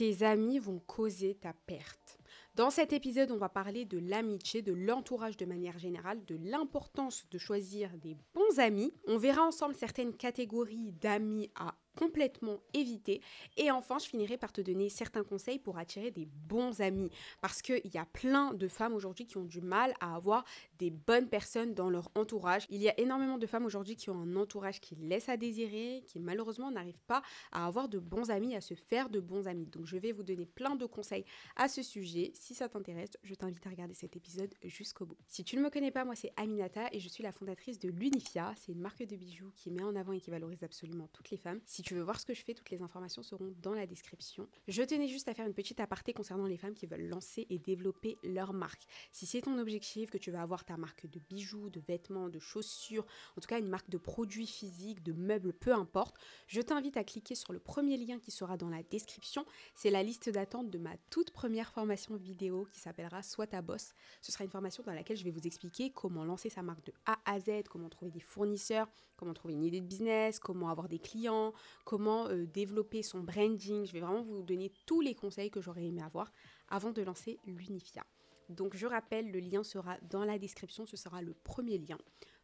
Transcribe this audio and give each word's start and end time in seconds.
tes 0.00 0.22
amis 0.22 0.58
vont 0.58 0.78
causer 0.86 1.34
ta 1.34 1.52
perte. 1.66 2.18
Dans 2.54 2.70
cet 2.70 2.94
épisode, 2.94 3.30
on 3.32 3.36
va 3.36 3.50
parler 3.50 3.84
de 3.84 3.98
l'amitié, 3.98 4.62
de 4.62 4.72
l'entourage 4.72 5.36
de 5.36 5.44
manière 5.44 5.78
générale, 5.78 6.24
de 6.24 6.38
l'importance 6.42 7.26
de 7.30 7.36
choisir 7.36 7.90
des 7.98 8.16
bons 8.32 8.58
amis. 8.58 8.94
On 9.06 9.18
verra 9.18 9.42
ensemble 9.42 9.74
certaines 9.74 10.14
catégories 10.14 10.92
d'amis 11.02 11.50
à 11.54 11.74
complètement 11.96 12.60
éviter. 12.74 13.20
Et 13.56 13.70
enfin, 13.70 13.98
je 13.98 14.06
finirai 14.06 14.36
par 14.36 14.52
te 14.52 14.60
donner 14.60 14.88
certains 14.88 15.24
conseils 15.24 15.58
pour 15.58 15.78
attirer 15.78 16.10
des 16.10 16.26
bons 16.26 16.80
amis. 16.80 17.10
Parce 17.40 17.62
qu'il 17.62 17.90
y 17.92 17.98
a 17.98 18.06
plein 18.06 18.54
de 18.54 18.68
femmes 18.68 18.94
aujourd'hui 18.94 19.26
qui 19.26 19.36
ont 19.36 19.44
du 19.44 19.60
mal 19.60 19.94
à 20.00 20.14
avoir 20.14 20.44
des 20.78 20.90
bonnes 20.90 21.28
personnes 21.28 21.74
dans 21.74 21.90
leur 21.90 22.10
entourage. 22.14 22.66
Il 22.70 22.80
y 22.80 22.88
a 22.88 22.98
énormément 22.98 23.38
de 23.38 23.46
femmes 23.46 23.64
aujourd'hui 23.64 23.96
qui 23.96 24.10
ont 24.10 24.20
un 24.20 24.36
entourage 24.36 24.80
qui 24.80 24.94
laisse 24.96 25.28
à 25.28 25.36
désirer, 25.36 26.02
qui 26.06 26.20
malheureusement 26.20 26.70
n'arrivent 26.70 27.02
pas 27.06 27.22
à 27.52 27.66
avoir 27.66 27.88
de 27.88 27.98
bons 27.98 28.30
amis, 28.30 28.54
à 28.54 28.60
se 28.60 28.74
faire 28.74 29.08
de 29.08 29.20
bons 29.20 29.46
amis. 29.46 29.66
Donc 29.66 29.86
je 29.86 29.96
vais 29.96 30.12
vous 30.12 30.22
donner 30.22 30.46
plein 30.46 30.76
de 30.76 30.86
conseils 30.86 31.24
à 31.56 31.68
ce 31.68 31.82
sujet. 31.82 32.32
Si 32.34 32.54
ça 32.54 32.68
t'intéresse, 32.68 33.10
je 33.22 33.34
t'invite 33.34 33.66
à 33.66 33.70
regarder 33.70 33.94
cet 33.94 34.16
épisode 34.16 34.54
jusqu'au 34.64 35.06
bout. 35.06 35.18
Si 35.26 35.44
tu 35.44 35.56
ne 35.56 35.62
me 35.62 35.70
connais 35.70 35.90
pas, 35.90 36.04
moi 36.04 36.14
c'est 36.14 36.32
Aminata 36.36 36.88
et 36.92 37.00
je 37.00 37.08
suis 37.08 37.22
la 37.22 37.32
fondatrice 37.32 37.78
de 37.78 37.88
l'Unifia. 37.88 38.54
C'est 38.56 38.72
une 38.72 38.80
marque 38.80 39.02
de 39.04 39.16
bijoux 39.16 39.50
qui 39.54 39.70
met 39.70 39.82
en 39.82 39.96
avant 39.96 40.12
et 40.12 40.20
qui 40.20 40.30
valorise 40.30 40.62
absolument 40.62 41.08
toutes 41.12 41.30
les 41.30 41.36
femmes. 41.36 41.60
Tu 41.82 41.94
veux 41.94 42.02
voir 42.02 42.20
ce 42.20 42.26
que 42.26 42.34
je 42.34 42.42
fais, 42.42 42.54
toutes 42.54 42.70
les 42.70 42.82
informations 42.82 43.22
seront 43.22 43.54
dans 43.62 43.74
la 43.74 43.86
description. 43.86 44.48
Je 44.68 44.82
tenais 44.82 45.08
juste 45.08 45.28
à 45.28 45.34
faire 45.34 45.46
une 45.46 45.54
petite 45.54 45.80
aparté 45.80 46.12
concernant 46.12 46.46
les 46.46 46.56
femmes 46.56 46.74
qui 46.74 46.86
veulent 46.86 47.08
lancer 47.08 47.46
et 47.50 47.58
développer 47.58 48.18
leur 48.22 48.52
marque. 48.52 48.86
Si 49.12 49.26
c'est 49.26 49.42
ton 49.42 49.58
objectif, 49.58 50.10
que 50.10 50.18
tu 50.18 50.30
veux 50.30 50.38
avoir 50.38 50.64
ta 50.64 50.76
marque 50.76 51.06
de 51.06 51.20
bijoux, 51.28 51.70
de 51.70 51.80
vêtements, 51.80 52.28
de 52.28 52.38
chaussures, 52.38 53.06
en 53.36 53.40
tout 53.40 53.48
cas 53.48 53.58
une 53.58 53.68
marque 53.68 53.90
de 53.90 53.98
produits 53.98 54.46
physiques, 54.46 55.02
de 55.02 55.12
meubles, 55.12 55.52
peu 55.52 55.72
importe, 55.72 56.16
je 56.46 56.60
t'invite 56.60 56.96
à 56.96 57.04
cliquer 57.04 57.34
sur 57.34 57.52
le 57.52 57.58
premier 57.58 57.96
lien 57.96 58.18
qui 58.18 58.30
sera 58.30 58.56
dans 58.56 58.68
la 58.68 58.82
description. 58.82 59.44
C'est 59.74 59.90
la 59.90 60.02
liste 60.02 60.28
d'attente 60.28 60.70
de 60.70 60.78
ma 60.78 60.96
toute 61.10 61.30
première 61.30 61.72
formation 61.72 62.16
vidéo 62.16 62.66
qui 62.72 62.80
s'appellera 62.80 63.22
Soit 63.22 63.48
ta 63.48 63.62
boss. 63.62 63.92
Ce 64.22 64.32
sera 64.32 64.44
une 64.44 64.50
formation 64.50 64.82
dans 64.82 64.92
laquelle 64.92 65.16
je 65.16 65.24
vais 65.24 65.30
vous 65.30 65.46
expliquer 65.46 65.90
comment 65.90 66.24
lancer 66.24 66.50
sa 66.50 66.62
marque 66.62 66.84
de 66.84 66.92
A 67.06 67.18
à 67.24 67.40
Z, 67.40 67.64
comment 67.68 67.88
trouver 67.88 68.10
des 68.10 68.20
fournisseurs, 68.20 68.88
comment 69.20 69.34
trouver 69.34 69.54
une 69.54 69.62
idée 69.62 69.80
de 69.80 69.86
business, 69.86 70.40
comment 70.40 70.70
avoir 70.70 70.88
des 70.88 70.98
clients, 70.98 71.52
comment 71.84 72.26
euh, 72.28 72.46
développer 72.46 73.02
son 73.02 73.20
branding. 73.20 73.84
Je 73.84 73.92
vais 73.92 74.00
vraiment 74.00 74.22
vous 74.22 74.42
donner 74.42 74.72
tous 74.86 75.02
les 75.02 75.14
conseils 75.14 75.50
que 75.50 75.60
j'aurais 75.60 75.84
aimé 75.84 76.02
avoir 76.02 76.32
avant 76.68 76.90
de 76.90 77.02
lancer 77.02 77.38
l'Unifia. 77.46 78.04
Donc 78.48 78.74
je 78.76 78.86
rappelle, 78.86 79.30
le 79.30 79.38
lien 79.38 79.62
sera 79.62 79.98
dans 80.10 80.24
la 80.24 80.38
description, 80.38 80.86
ce 80.86 80.96
sera 80.96 81.20
le 81.20 81.34
premier 81.34 81.78
lien. 81.78 81.98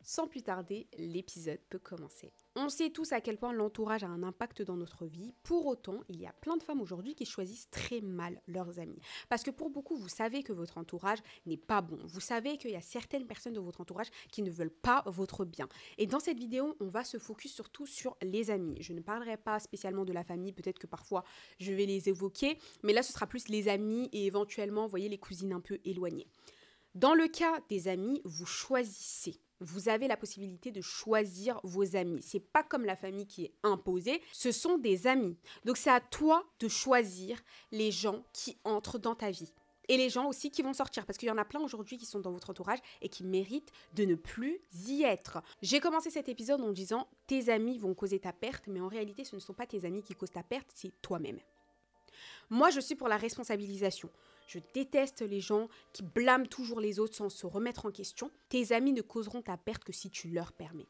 Sans 0.08 0.28
plus 0.28 0.42
tarder, 0.42 0.86
l'épisode 0.98 1.58
peut 1.68 1.80
commencer. 1.80 2.32
On 2.54 2.68
sait 2.68 2.90
tous 2.90 3.10
à 3.10 3.20
quel 3.20 3.38
point 3.38 3.52
l'entourage 3.52 4.04
a 4.04 4.06
un 4.06 4.22
impact 4.22 4.62
dans 4.62 4.76
notre 4.76 5.04
vie. 5.04 5.34
Pour 5.42 5.66
autant, 5.66 5.98
il 6.08 6.20
y 6.20 6.28
a 6.28 6.32
plein 6.32 6.56
de 6.56 6.62
femmes 6.62 6.80
aujourd'hui 6.80 7.16
qui 7.16 7.26
choisissent 7.26 7.68
très 7.70 8.00
mal 8.00 8.40
leurs 8.46 8.78
amis. 8.78 9.00
Parce 9.28 9.42
que 9.42 9.50
pour 9.50 9.68
beaucoup, 9.68 9.96
vous 9.96 10.08
savez 10.08 10.44
que 10.44 10.52
votre 10.52 10.78
entourage 10.78 11.18
n'est 11.44 11.56
pas 11.56 11.80
bon. 11.80 11.98
Vous 12.04 12.20
savez 12.20 12.56
qu'il 12.56 12.70
y 12.70 12.76
a 12.76 12.80
certaines 12.80 13.26
personnes 13.26 13.54
de 13.54 13.58
votre 13.58 13.80
entourage 13.80 14.06
qui 14.30 14.42
ne 14.42 14.50
veulent 14.50 14.70
pas 14.70 15.02
votre 15.06 15.44
bien. 15.44 15.68
Et 15.98 16.06
dans 16.06 16.20
cette 16.20 16.38
vidéo, 16.38 16.76
on 16.78 16.86
va 16.86 17.02
se 17.02 17.18
focus 17.18 17.52
surtout 17.52 17.86
sur 17.86 18.16
les 18.22 18.52
amis. 18.52 18.76
Je 18.78 18.92
ne 18.92 19.00
parlerai 19.00 19.36
pas 19.36 19.58
spécialement 19.58 20.04
de 20.04 20.12
la 20.12 20.22
famille, 20.22 20.52
peut-être 20.52 20.78
que 20.78 20.86
parfois 20.86 21.24
je 21.58 21.72
vais 21.72 21.84
les 21.84 22.08
évoquer, 22.08 22.60
mais 22.84 22.92
là 22.92 23.02
ce 23.02 23.12
sera 23.12 23.26
plus 23.26 23.48
les 23.48 23.66
amis 23.66 24.08
et 24.12 24.26
éventuellement, 24.26 24.84
vous 24.84 24.90
voyez, 24.90 25.08
les 25.08 25.18
cousines 25.18 25.52
un 25.52 25.60
peu 25.60 25.80
éloignées. 25.84 26.28
Dans 26.94 27.14
le 27.14 27.26
cas 27.26 27.60
des 27.68 27.88
amis, 27.88 28.22
vous 28.24 28.46
choisissez 28.46 29.40
vous 29.60 29.88
avez 29.88 30.08
la 30.08 30.16
possibilité 30.16 30.70
de 30.70 30.80
choisir 30.80 31.60
vos 31.64 31.96
amis. 31.96 32.20
C'est 32.22 32.40
pas 32.40 32.62
comme 32.62 32.84
la 32.84 32.96
famille 32.96 33.26
qui 33.26 33.44
est 33.44 33.54
imposée, 33.62 34.20
ce 34.32 34.52
sont 34.52 34.78
des 34.78 35.06
amis. 35.06 35.36
Donc 35.64 35.76
c'est 35.76 35.90
à 35.90 36.00
toi 36.00 36.44
de 36.60 36.68
choisir 36.68 37.40
les 37.72 37.90
gens 37.90 38.24
qui 38.32 38.58
entrent 38.64 38.98
dans 38.98 39.14
ta 39.14 39.30
vie. 39.30 39.52
Et 39.88 39.96
les 39.96 40.10
gens 40.10 40.26
aussi 40.26 40.50
qui 40.50 40.62
vont 40.62 40.72
sortir, 40.72 41.06
parce 41.06 41.16
qu'il 41.16 41.28
y 41.28 41.32
en 41.32 41.38
a 41.38 41.44
plein 41.44 41.60
aujourd'hui 41.60 41.96
qui 41.96 42.06
sont 42.06 42.18
dans 42.18 42.32
votre 42.32 42.50
entourage 42.50 42.80
et 43.02 43.08
qui 43.08 43.24
méritent 43.24 43.70
de 43.94 44.04
ne 44.04 44.16
plus 44.16 44.58
y 44.88 45.04
être. 45.04 45.42
J'ai 45.62 45.80
commencé 45.80 46.10
cet 46.10 46.28
épisode 46.28 46.60
en 46.60 46.72
disant 46.72 47.06
tes 47.26 47.50
amis 47.50 47.78
vont 47.78 47.94
causer 47.94 48.18
ta 48.18 48.32
perte, 48.32 48.66
mais 48.66 48.80
en 48.80 48.88
réalité 48.88 49.24
ce 49.24 49.36
ne 49.36 49.40
sont 49.40 49.54
pas 49.54 49.66
tes 49.66 49.84
amis 49.84 50.02
qui 50.02 50.14
causent 50.14 50.32
ta 50.32 50.42
perte, 50.42 50.68
c'est 50.74 50.92
toi-même. 51.02 51.38
Moi 52.50 52.70
je 52.70 52.80
suis 52.80 52.94
pour 52.94 53.08
la 53.08 53.16
responsabilisation. 53.16 54.10
Je 54.46 54.58
déteste 54.74 55.22
les 55.22 55.40
gens 55.40 55.68
qui 55.92 56.02
blâment 56.02 56.46
toujours 56.46 56.80
les 56.80 56.98
autres 57.00 57.16
sans 57.16 57.28
se 57.28 57.46
remettre 57.46 57.86
en 57.86 57.90
question. 57.90 58.30
Tes 58.48 58.72
amis 58.72 58.92
ne 58.92 59.02
causeront 59.02 59.42
ta 59.42 59.56
perte 59.56 59.84
que 59.84 59.92
si 59.92 60.10
tu 60.10 60.28
leur 60.28 60.52
permets. 60.52 60.86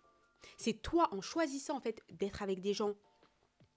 C'est 0.59 0.83
toi 0.83 1.09
en 1.13 1.21
choisissant 1.21 1.77
en 1.77 1.81
fait 1.81 2.03
d'être 2.11 2.43
avec 2.43 2.61
des 2.61 2.75
gens 2.75 2.95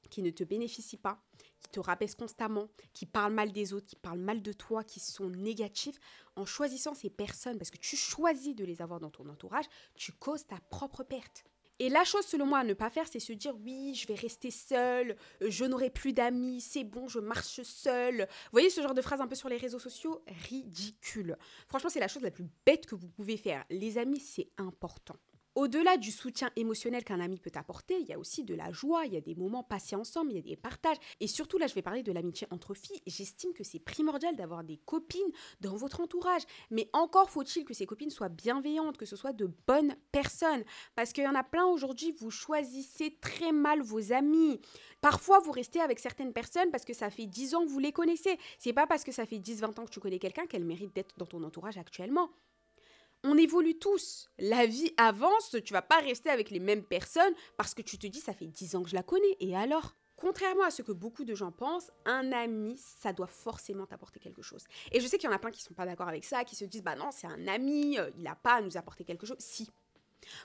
qui 0.09 0.21
ne 0.21 0.31
te 0.31 0.43
bénéficient 0.43 0.97
pas, 0.97 1.21
qui 1.61 1.69
te 1.69 1.79
rabaissent 1.79 2.15
constamment, 2.15 2.67
qui 2.93 3.05
parlent 3.05 3.33
mal 3.33 3.51
des 3.51 3.73
autres, 3.73 3.85
qui 3.85 3.95
parlent 3.95 4.19
mal 4.19 4.41
de 4.41 4.53
toi, 4.53 4.83
qui 4.83 4.99
sont 4.99 5.29
négatifs, 5.29 5.99
en 6.35 6.45
choisissant 6.45 6.95
ces 6.95 7.09
personnes, 7.09 7.57
parce 7.57 7.69
que 7.69 7.77
tu 7.77 7.95
choisis 7.95 8.55
de 8.55 8.66
les 8.66 8.81
avoir 8.81 8.99
dans 8.99 9.11
ton 9.11 9.27
entourage, 9.29 9.66
tu 9.95 10.11
causes 10.13 10.47
ta 10.47 10.59
propre 10.69 11.03
perte. 11.03 11.45
Et 11.79 11.88
la 11.90 12.03
chose, 12.03 12.25
selon 12.25 12.45
moi, 12.45 12.59
à 12.59 12.63
ne 12.66 12.73
pas 12.73 12.90
faire, 12.90 13.07
c'est 13.07 13.19
se 13.19 13.31
dire 13.31 13.56
oui, 13.63 13.95
je 13.95 14.06
vais 14.06 14.16
rester 14.16 14.51
seule, 14.51 15.16
euh, 15.41 15.50
je 15.50 15.63
n'aurai 15.63 15.90
plus 15.90 16.12
d'amis, 16.12 16.59
c'est 16.59 16.84
bon, 16.84 17.07
je 17.07 17.19
marche 17.19 17.62
seule. 17.63 18.28
Vous 18.29 18.51
voyez 18.51 18.69
ce 18.69 18.81
genre 18.81 18.94
de 18.94 19.01
phrase 19.01 19.22
un 19.22 19.28
peu 19.28 19.35
sur 19.35 19.47
les 19.47 19.57
réseaux 19.57 19.79
sociaux? 19.79 20.22
Ridicule. 20.50 21.38
Franchement, 21.67 21.90
c'est 21.90 22.01
la 22.01 22.09
chose 22.09 22.23
la 22.23 22.31
plus 22.31 22.45
bête 22.66 22.85
que 22.85 22.95
vous 22.95 23.07
pouvez 23.07 23.38
faire. 23.38 23.63
Les 23.69 23.97
amis, 23.97 24.19
c'est 24.19 24.50
important. 24.57 25.16
Au-delà 25.59 25.97
du 25.97 26.09
soutien 26.09 26.50
émotionnel 26.56 27.03
qu'un 27.03 27.20
ami 27.20 27.38
peut 27.38 27.52
apporter, 27.56 28.00
il 28.00 28.08
y 28.08 28.14
a 28.14 28.18
aussi 28.18 28.46
de 28.46 28.56
la 28.56 28.72
joie, 28.72 29.06
il 29.06 29.12
y 29.12 29.18
a 29.18 29.20
des 29.20 29.36
moments 29.36 29.62
passés 29.62 29.97
ensemble, 29.97 30.31
il 30.31 30.38
y 30.38 30.40
a 30.40 30.42
des 30.42 30.56
partages. 30.56 30.96
Et 31.20 31.28
surtout, 31.28 31.58
là, 31.58 31.68
je 31.68 31.74
vais 31.74 31.81
parler 31.81 32.02
de 32.02 32.14
l'amitié 32.14 32.47
entre 32.50 32.74
filles. 32.74 33.02
J'estime 33.06 33.52
que 33.52 33.66
c'est 33.66 33.80
primordial 33.80 34.38
d'avoir 34.38 34.64
des 34.64 34.78
copines 34.78 35.20
dans 35.59 35.75
votre 35.75 36.00
entourage. 36.00 36.44
Mais 36.72 36.90
encore 36.94 37.30
faut-il 37.30 37.66
que 37.66 37.74
ces 37.74 37.86
copines 37.86 38.09
soient 38.09 38.30
bienveillantes, 38.30 38.96
que 38.96 39.06
ce 39.06 39.18
soit 39.18 39.34
de 39.34 39.52
bonnes 39.68 39.97
personnes. 40.14 40.64
Parce 40.96 41.12
qu'il 41.12 41.25
y 41.25 41.28
en 41.28 41.36
a 41.36 41.44
plein 41.44 41.66
aujourd'hui, 41.66 42.16
vous 42.18 42.31
choisissez 42.31 43.18
très 43.20 43.52
mal 43.52 43.81
vos 43.81 44.14
amis. 44.14 44.62
Parfois, 45.02 45.40
vous 45.40 45.52
restez 45.52 45.81
avec 45.81 46.00
certaines 46.00 46.31
personnes 46.31 46.72
parce 46.72 46.86
que 46.86 46.94
ça 46.94 47.09
fait 47.09 47.26
10 47.26 47.56
ans 47.56 47.66
que 47.66 47.70
vous 47.70 47.80
les 47.80 47.91
connaissez. 47.91 48.38
C'est 48.59 48.72
pas 48.72 48.88
parce 48.88 49.03
que 49.03 49.12
ça 49.12 49.26
fait 49.26 49.40
10-20 49.40 49.81
ans 49.81 49.86
que 49.86 49.91
tu 49.91 50.00
connais 50.00 50.20
quelqu'un 50.20 50.46
qu'elle 50.46 50.64
mérite 50.64 50.96
d'être 50.96 51.18
dans 51.18 51.26
ton 51.26 51.44
entourage 51.44 51.78
actuellement 51.78 52.30
on 53.24 53.38
évolue 53.38 53.78
tous. 53.78 54.30
La 54.38 54.66
vie 54.66 54.94
avance, 54.97 55.56
tu 55.63 55.74
vas 55.74 55.81
pas 55.81 56.00
rester 56.00 56.30
avec 56.30 56.50
les 56.50 56.59
mêmes 56.59 56.84
personnes 56.84 57.34
parce 57.57 57.74
que 57.74 57.81
tu 57.81 57.97
te 57.97 58.07
dis 58.07 58.19
ça 58.19 58.34
fait 58.34 58.47
10 58.47 58.75
ans 58.75 58.84
que 58.84 58.90
je 58.90 58.96
la 58.96 59.03
connais 59.03 59.35
et 59.40 59.56
alors? 59.56 59.96
Contrairement 60.16 60.66
à 60.66 60.72
ce 60.72 60.81
que 60.81 60.91
beaucoup 60.91 61.24
de 61.24 61.34
gens 61.34 61.52
pensent, 61.52 61.91
un 62.06 62.34
ami, 62.34 62.78
ça 62.78 63.13
doit 63.13 63.28
forcément 63.28 63.85
t'apporter 63.85 64.19
quelque 64.19 64.41
chose. 64.41 64.66
Et 64.91 65.00
je 65.00 65.08
sais 65.08 65.18
qu'il 65.18 65.29
y 65.29 65.31
en 65.31 65.35
a 65.35 65.40
plein 65.40 65.52
qui 65.52 65.62
sont 65.62 65.74
pas 65.74 65.85
d'accord 65.85 66.09
avec 66.09 66.25
ça, 66.25 66.44
qui 66.44 66.58
se 66.58 66.66
disent 66.66 66.84
bah 66.84 66.96
non, 66.96 67.09
c'est 67.12 67.28
un 67.28 67.47
ami, 67.47 67.97
euh, 67.97 68.09
il 68.18 68.24
n'a 68.24 68.35
pas 68.35 68.56
à 68.56 68.62
nous 68.62 68.75
apporter 68.75 69.06
quelque 69.06 69.25
chose. 69.25 69.38
Si, 69.40 69.69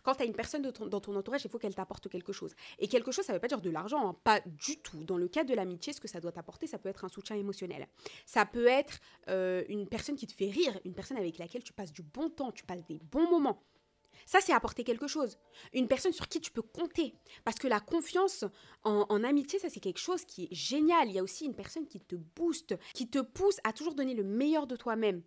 quand 0.03 0.15
tu 0.15 0.23
as 0.23 0.27
une 0.27 0.35
personne 0.35 0.62
dans 0.62 1.01
ton 1.01 1.17
entourage, 1.17 1.45
il 1.45 1.51
faut 1.51 1.59
qu'elle 1.59 1.75
t'apporte 1.75 2.09
quelque 2.09 2.33
chose. 2.33 2.55
Et 2.79 2.89
quelque 2.89 3.12
chose, 3.12 3.25
ça 3.25 3.33
ne 3.33 3.37
veut 3.37 3.41
pas 3.41 3.49
dire 3.49 3.61
de 3.61 3.71
l'argent, 3.71 4.09
hein, 4.09 4.17
pas 4.25 4.41
du 4.47 4.79
tout. 4.79 5.05
Dans 5.05 5.19
le 5.19 5.29
cas 5.29 5.45
de 5.45 5.55
l'amitié, 5.55 5.93
ce 5.93 6.01
que 6.01 6.09
ça 6.09 6.21
doit 6.21 6.33
t'apporter, 6.33 6.67
ça 6.67 6.79
peut 6.79 6.89
être 6.89 7.05
un 7.05 7.09
soutien 7.09 7.37
émotionnel. 7.37 7.87
Ça 8.27 8.47
peut 8.47 8.67
être 8.67 9.01
euh, 9.29 9.65
une 9.69 9.89
personne 9.89 10.17
qui 10.17 10.27
te 10.27 10.33
fait 10.33 10.51
rire, 10.51 10.79
une 10.84 10.95
personne 10.95 11.17
avec 11.17 11.39
laquelle 11.39 11.63
tu 11.63 11.73
passes 11.73 11.93
du 11.93 12.03
bon 12.03 12.29
temps, 12.29 12.53
tu 12.53 12.65
passes 12.65 12.84
des 12.84 12.99
bons 12.99 13.29
moments. 13.29 13.63
Ça, 14.27 14.39
c'est 14.41 14.53
apporter 14.53 14.84
quelque 14.84 15.07
chose. 15.07 15.39
Une 15.73 15.89
personne 15.89 16.13
sur 16.13 16.29
qui 16.29 16.41
tu 16.41 16.51
peux 16.51 16.63
compter. 16.63 17.15
Parce 17.45 17.59
que 17.59 17.69
la 17.69 17.81
confiance 17.81 18.45
en, 18.83 19.07
en 19.09 19.25
amitié, 19.25 19.59
ça, 19.59 19.69
c'est 19.69 19.81
quelque 19.81 20.01
chose 20.01 20.25
qui 20.25 20.45
est 20.45 20.55
génial. 20.55 21.09
Il 21.09 21.15
y 21.15 21.19
a 21.19 21.23
aussi 21.23 21.45
une 21.45 21.55
personne 21.55 21.87
qui 21.87 22.01
te 22.01 22.17
booste, 22.17 22.75
qui 22.95 23.09
te 23.09 23.19
pousse 23.19 23.59
à 23.65 23.73
toujours 23.73 23.95
donner 23.95 24.15
le 24.15 24.25
meilleur 24.25 24.67
de 24.67 24.77
toi-même, 24.77 25.23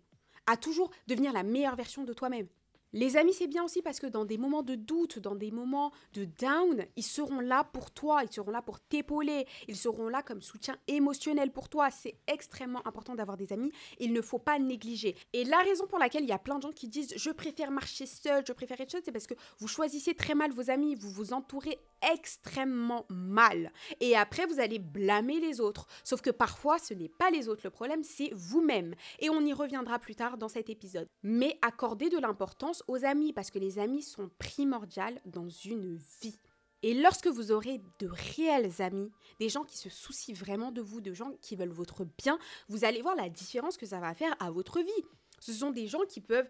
à 0.46 0.56
toujours 0.56 0.90
devenir 1.06 1.32
la 1.32 1.42
meilleure 1.42 1.76
version 1.76 2.04
de 2.04 2.12
toi-même. 2.12 2.48
Les 2.94 3.18
amis, 3.18 3.34
c'est 3.34 3.46
bien 3.46 3.64
aussi 3.64 3.82
parce 3.82 4.00
que 4.00 4.06
dans 4.06 4.24
des 4.24 4.38
moments 4.38 4.62
de 4.62 4.74
doute, 4.74 5.18
dans 5.18 5.34
des 5.34 5.50
moments 5.50 5.92
de 6.14 6.24
down, 6.24 6.86
ils 6.96 7.02
seront 7.02 7.40
là 7.40 7.64
pour 7.64 7.90
toi, 7.90 8.22
ils 8.24 8.32
seront 8.32 8.50
là 8.50 8.62
pour 8.62 8.80
t'épauler, 8.80 9.46
ils 9.68 9.76
seront 9.76 10.08
là 10.08 10.22
comme 10.22 10.40
soutien 10.40 10.76
émotionnel 10.86 11.52
pour 11.52 11.68
toi. 11.68 11.90
C'est 11.90 12.14
extrêmement 12.26 12.86
important 12.86 13.14
d'avoir 13.14 13.36
des 13.36 13.52
amis, 13.52 13.72
il 13.98 14.14
ne 14.14 14.22
faut 14.22 14.38
pas 14.38 14.58
négliger. 14.58 15.16
Et 15.34 15.44
la 15.44 15.58
raison 15.58 15.86
pour 15.86 15.98
laquelle 15.98 16.22
il 16.22 16.30
y 16.30 16.32
a 16.32 16.38
plein 16.38 16.56
de 16.56 16.62
gens 16.62 16.72
qui 16.72 16.88
disent 16.88 17.12
je 17.14 17.30
préfère 17.30 17.70
marcher 17.70 18.06
seul, 18.06 18.42
je 18.46 18.52
préfère 18.52 18.80
être 18.80 18.90
seul, 18.90 19.02
c'est 19.04 19.12
parce 19.12 19.26
que 19.26 19.34
vous 19.58 19.68
choisissez 19.68 20.14
très 20.14 20.34
mal 20.34 20.50
vos 20.52 20.70
amis, 20.70 20.94
vous 20.94 21.10
vous 21.10 21.34
entourez 21.34 21.78
extrêmement 22.12 23.04
mal. 23.10 23.72
Et 24.00 24.16
après, 24.16 24.46
vous 24.46 24.60
allez 24.60 24.78
blâmer 24.78 25.40
les 25.40 25.60
autres. 25.60 25.86
Sauf 26.04 26.20
que 26.20 26.30
parfois, 26.30 26.78
ce 26.78 26.94
n'est 26.94 27.08
pas 27.08 27.30
les 27.30 27.48
autres 27.48 27.62
le 27.64 27.70
problème, 27.70 28.02
c'est 28.02 28.30
vous-même. 28.32 28.94
Et 29.18 29.30
on 29.30 29.40
y 29.40 29.52
reviendra 29.52 29.98
plus 29.98 30.14
tard 30.14 30.38
dans 30.38 30.48
cet 30.48 30.70
épisode. 30.70 31.08
Mais 31.22 31.58
accordez 31.62 32.08
de 32.08 32.18
l'importance 32.18 32.77
aux 32.86 33.04
amis, 33.04 33.32
parce 33.32 33.50
que 33.50 33.58
les 33.58 33.78
amis 33.78 34.02
sont 34.02 34.30
primordiales 34.38 35.20
dans 35.24 35.48
une 35.48 35.96
vie. 36.22 36.38
Et 36.82 36.94
lorsque 36.94 37.26
vous 37.26 37.50
aurez 37.50 37.80
de 37.98 38.08
réels 38.08 38.70
amis, 38.80 39.10
des 39.40 39.48
gens 39.48 39.64
qui 39.64 39.76
se 39.76 39.90
soucient 39.90 40.34
vraiment 40.34 40.70
de 40.70 40.80
vous, 40.80 41.00
de 41.00 41.12
gens 41.12 41.32
qui 41.42 41.56
veulent 41.56 41.68
votre 41.70 42.04
bien, 42.16 42.38
vous 42.68 42.84
allez 42.84 43.02
voir 43.02 43.16
la 43.16 43.28
différence 43.28 43.76
que 43.76 43.86
ça 43.86 43.98
va 43.98 44.14
faire 44.14 44.36
à 44.38 44.50
votre 44.50 44.80
vie. 44.80 45.04
Ce 45.40 45.52
sont 45.52 45.70
des 45.70 45.88
gens 45.88 46.04
qui 46.08 46.20
peuvent 46.20 46.48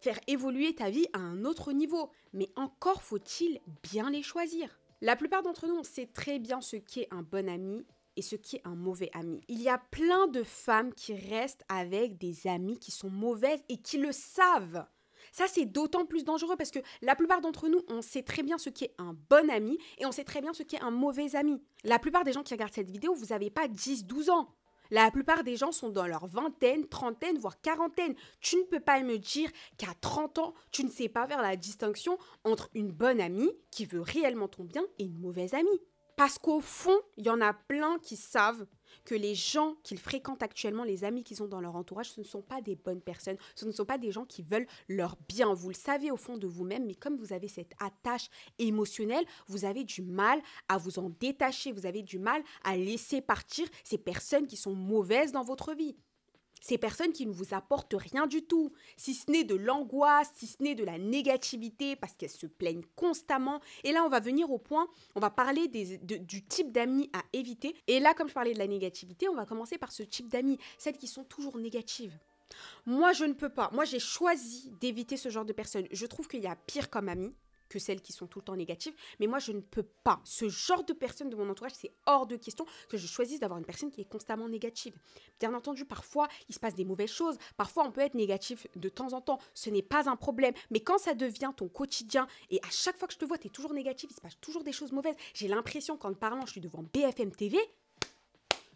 faire 0.00 0.20
évoluer 0.26 0.74
ta 0.74 0.90
vie 0.90 1.06
à 1.12 1.18
un 1.18 1.44
autre 1.44 1.72
niveau. 1.72 2.10
Mais 2.32 2.50
encore 2.56 3.02
faut-il 3.02 3.60
bien 3.82 4.10
les 4.10 4.22
choisir. 4.22 4.78
La 5.00 5.16
plupart 5.16 5.42
d'entre 5.42 5.66
nous, 5.66 5.76
on 5.76 5.84
sait 5.84 6.06
très 6.06 6.38
bien 6.38 6.60
ce 6.60 6.76
qu'est 6.76 7.08
un 7.10 7.22
bon 7.22 7.48
ami 7.48 7.86
et 8.16 8.22
ce 8.22 8.36
qui 8.36 8.56
est 8.56 8.66
un 8.66 8.74
mauvais 8.74 9.10
ami. 9.14 9.40
Il 9.48 9.62
y 9.62 9.70
a 9.70 9.78
plein 9.78 10.26
de 10.26 10.42
femmes 10.42 10.92
qui 10.92 11.14
restent 11.14 11.64
avec 11.68 12.18
des 12.18 12.46
amis 12.46 12.78
qui 12.78 12.90
sont 12.90 13.08
mauvaises 13.08 13.62
et 13.70 13.78
qui 13.78 13.96
le 13.96 14.12
savent. 14.12 14.84
Ça, 15.32 15.46
c'est 15.48 15.66
d'autant 15.66 16.04
plus 16.06 16.24
dangereux 16.24 16.56
parce 16.56 16.70
que 16.70 16.80
la 17.02 17.14
plupart 17.14 17.40
d'entre 17.40 17.68
nous, 17.68 17.82
on 17.88 18.02
sait 18.02 18.22
très 18.22 18.42
bien 18.42 18.58
ce 18.58 18.70
qui 18.70 18.84
est 18.84 18.94
un 18.98 19.14
bon 19.28 19.50
ami 19.50 19.78
et 19.98 20.06
on 20.06 20.12
sait 20.12 20.24
très 20.24 20.40
bien 20.40 20.52
ce 20.52 20.62
qui 20.62 20.76
est 20.76 20.82
un 20.82 20.90
mauvais 20.90 21.36
ami. 21.36 21.62
La 21.84 21.98
plupart 21.98 22.24
des 22.24 22.32
gens 22.32 22.42
qui 22.42 22.54
regardent 22.54 22.72
cette 22.72 22.90
vidéo, 22.90 23.14
vous 23.14 23.26
n'avez 23.26 23.50
pas 23.50 23.68
10-12 23.68 24.30
ans. 24.30 24.54
La 24.92 25.08
plupart 25.12 25.44
des 25.44 25.56
gens 25.56 25.70
sont 25.70 25.88
dans 25.88 26.06
leur 26.06 26.26
vingtaine, 26.26 26.88
trentaine, 26.88 27.38
voire 27.38 27.60
quarantaine. 27.60 28.16
Tu 28.40 28.56
ne 28.56 28.64
peux 28.64 28.80
pas 28.80 29.00
me 29.02 29.18
dire 29.18 29.48
qu'à 29.78 29.94
30 30.00 30.38
ans, 30.38 30.54
tu 30.72 30.84
ne 30.84 30.90
sais 30.90 31.08
pas 31.08 31.28
faire 31.28 31.42
la 31.42 31.54
distinction 31.54 32.18
entre 32.42 32.68
une 32.74 32.90
bonne 32.90 33.20
amie 33.20 33.52
qui 33.70 33.86
veut 33.86 34.00
réellement 34.00 34.48
ton 34.48 34.64
bien 34.64 34.82
et 34.98 35.04
une 35.04 35.20
mauvaise 35.20 35.54
amie. 35.54 35.80
Parce 36.16 36.38
qu'au 36.38 36.60
fond, 36.60 36.98
il 37.16 37.24
y 37.24 37.30
en 37.30 37.40
a 37.40 37.54
plein 37.54 37.98
qui 38.00 38.16
savent 38.16 38.66
que 39.04 39.14
les 39.14 39.34
gens 39.34 39.76
qu'ils 39.82 39.98
fréquentent 39.98 40.42
actuellement, 40.42 40.84
les 40.84 41.04
amis 41.04 41.24
qu'ils 41.24 41.42
ont 41.42 41.48
dans 41.48 41.60
leur 41.60 41.76
entourage, 41.76 42.10
ce 42.10 42.20
ne 42.20 42.24
sont 42.24 42.42
pas 42.42 42.60
des 42.60 42.76
bonnes 42.76 43.00
personnes, 43.00 43.36
ce 43.54 43.64
ne 43.64 43.72
sont 43.72 43.84
pas 43.84 43.98
des 43.98 44.12
gens 44.12 44.24
qui 44.24 44.42
veulent 44.42 44.66
leur 44.88 45.16
bien. 45.28 45.52
Vous 45.54 45.68
le 45.68 45.74
savez 45.74 46.10
au 46.10 46.16
fond 46.16 46.36
de 46.36 46.46
vous-même, 46.46 46.86
mais 46.86 46.94
comme 46.94 47.16
vous 47.16 47.32
avez 47.32 47.48
cette 47.48 47.72
attache 47.80 48.28
émotionnelle, 48.58 49.24
vous 49.46 49.64
avez 49.64 49.84
du 49.84 50.02
mal 50.02 50.40
à 50.68 50.78
vous 50.78 50.98
en 50.98 51.10
détacher, 51.10 51.72
vous 51.72 51.86
avez 51.86 52.02
du 52.02 52.18
mal 52.18 52.42
à 52.64 52.76
laisser 52.76 53.20
partir 53.20 53.66
ces 53.84 53.98
personnes 53.98 54.46
qui 54.46 54.56
sont 54.56 54.74
mauvaises 54.74 55.32
dans 55.32 55.44
votre 55.44 55.74
vie. 55.74 55.96
Ces 56.60 56.78
personnes 56.78 57.12
qui 57.12 57.26
ne 57.26 57.32
vous 57.32 57.54
apportent 57.54 57.94
rien 57.96 58.26
du 58.26 58.42
tout, 58.42 58.72
si 58.96 59.14
ce 59.14 59.30
n'est 59.30 59.44
de 59.44 59.54
l'angoisse, 59.54 60.30
si 60.36 60.46
ce 60.46 60.62
n'est 60.62 60.74
de 60.74 60.84
la 60.84 60.98
négativité, 60.98 61.96
parce 61.96 62.14
qu'elles 62.14 62.28
se 62.30 62.46
plaignent 62.46 62.84
constamment. 62.96 63.60
Et 63.84 63.92
là, 63.92 64.04
on 64.04 64.08
va 64.08 64.20
venir 64.20 64.50
au 64.50 64.58
point, 64.58 64.86
on 65.14 65.20
va 65.20 65.30
parler 65.30 65.68
du 65.68 66.44
type 66.44 66.72
d'amis 66.72 67.10
à 67.12 67.22
éviter. 67.32 67.74
Et 67.86 68.00
là, 68.00 68.14
comme 68.14 68.28
je 68.28 68.34
parlais 68.34 68.54
de 68.54 68.58
la 68.58 68.66
négativité, 68.66 69.28
on 69.28 69.34
va 69.34 69.46
commencer 69.46 69.78
par 69.78 69.92
ce 69.92 70.02
type 70.02 70.28
d'amis, 70.28 70.58
celles 70.78 70.98
qui 70.98 71.06
sont 71.06 71.24
toujours 71.24 71.58
négatives. 71.58 72.18
Moi, 72.84 73.12
je 73.12 73.24
ne 73.24 73.32
peux 73.32 73.48
pas. 73.48 73.70
Moi, 73.72 73.84
j'ai 73.84 74.00
choisi 74.00 74.72
d'éviter 74.80 75.16
ce 75.16 75.28
genre 75.28 75.44
de 75.44 75.52
personnes. 75.52 75.86
Je 75.90 76.06
trouve 76.06 76.28
qu'il 76.28 76.40
y 76.40 76.46
a 76.46 76.56
pire 76.56 76.90
comme 76.90 77.08
amis 77.08 77.34
que 77.70 77.78
celles 77.78 78.02
qui 78.02 78.12
sont 78.12 78.26
tout 78.26 78.40
le 78.40 78.44
temps 78.44 78.56
négatives. 78.56 78.92
Mais 79.18 79.26
moi, 79.26 79.38
je 79.38 79.52
ne 79.52 79.60
peux 79.60 79.86
pas. 80.04 80.20
Ce 80.24 80.50
genre 80.50 80.84
de 80.84 80.92
personne 80.92 81.30
de 81.30 81.36
mon 81.36 81.48
entourage, 81.48 81.72
c'est 81.74 81.92
hors 82.04 82.26
de 82.26 82.36
question 82.36 82.66
que 82.90 82.98
je 82.98 83.06
choisisse 83.06 83.40
d'avoir 83.40 83.58
une 83.58 83.64
personne 83.64 83.90
qui 83.90 84.02
est 84.02 84.08
constamment 84.08 84.48
négative. 84.48 84.94
Bien 85.38 85.54
entendu, 85.54 85.86
parfois, 85.86 86.28
il 86.48 86.54
se 86.54 86.60
passe 86.60 86.74
des 86.74 86.84
mauvaises 86.84 87.10
choses. 87.10 87.38
Parfois, 87.56 87.84
on 87.86 87.92
peut 87.92 88.02
être 88.02 88.14
négatif 88.14 88.66
de 88.76 88.88
temps 88.90 89.14
en 89.14 89.22
temps. 89.22 89.38
Ce 89.54 89.70
n'est 89.70 89.82
pas 89.82 90.10
un 90.10 90.16
problème. 90.16 90.52
Mais 90.70 90.80
quand 90.80 90.98
ça 90.98 91.14
devient 91.14 91.52
ton 91.56 91.68
quotidien 91.68 92.26
et 92.50 92.58
à 92.62 92.70
chaque 92.70 92.98
fois 92.98 93.08
que 93.08 93.14
je 93.14 93.18
te 93.18 93.24
vois, 93.24 93.38
tu 93.38 93.46
es 93.46 93.50
toujours 93.50 93.72
négatif, 93.72 94.10
il 94.10 94.14
se 94.14 94.20
passe 94.20 94.38
toujours 94.40 94.64
des 94.64 94.72
choses 94.72 94.92
mauvaises. 94.92 95.16
J'ai 95.32 95.48
l'impression 95.48 95.96
qu'en 95.96 96.12
parlant, 96.12 96.44
je 96.44 96.52
suis 96.52 96.60
devant 96.60 96.84
BFM 96.92 97.30
TV, 97.30 97.58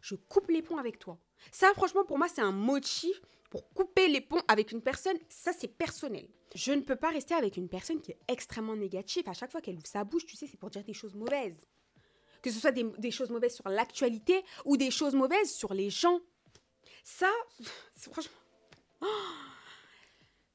je 0.00 0.14
coupe 0.14 0.50
les 0.50 0.62
ponts 0.62 0.78
avec 0.78 0.98
toi. 0.98 1.18
Ça, 1.50 1.72
franchement, 1.74 2.04
pour 2.04 2.18
moi, 2.18 2.28
c'est 2.28 2.42
un 2.42 2.52
motif 2.52 3.20
pour 3.54 3.72
couper 3.72 4.08
les 4.08 4.20
ponts 4.20 4.42
avec 4.48 4.72
une 4.72 4.82
personne. 4.82 5.16
Ça, 5.28 5.52
c'est 5.56 5.68
personnel. 5.68 6.26
Je 6.56 6.72
ne 6.72 6.80
peux 6.80 6.96
pas 6.96 7.10
rester 7.10 7.34
avec 7.34 7.56
une 7.56 7.68
personne 7.68 8.00
qui 8.00 8.10
est 8.10 8.18
extrêmement 8.26 8.74
négative. 8.74 9.28
À 9.28 9.32
chaque 9.32 9.52
fois 9.52 9.60
qu'elle 9.60 9.76
ouvre 9.76 9.86
sa 9.86 10.02
bouche, 10.02 10.26
tu 10.26 10.34
sais, 10.34 10.48
c'est 10.48 10.56
pour 10.56 10.70
dire 10.70 10.82
des 10.82 10.92
choses 10.92 11.14
mauvaises. 11.14 11.64
Que 12.42 12.50
ce 12.50 12.58
soit 12.58 12.72
des, 12.72 13.10
choses 13.12 13.30
mauvaises 13.30 13.54
sur 13.54 13.68
l'actualité 13.68 14.42
ou 14.64 14.76
des 14.76 14.90
choses 14.90 15.14
mauvaises 15.14 15.54
sur 15.54 15.72
les 15.72 15.88
gens. 15.88 16.18
Ça, 17.04 17.30
c'est 17.96 18.12
franchement... 18.12 18.34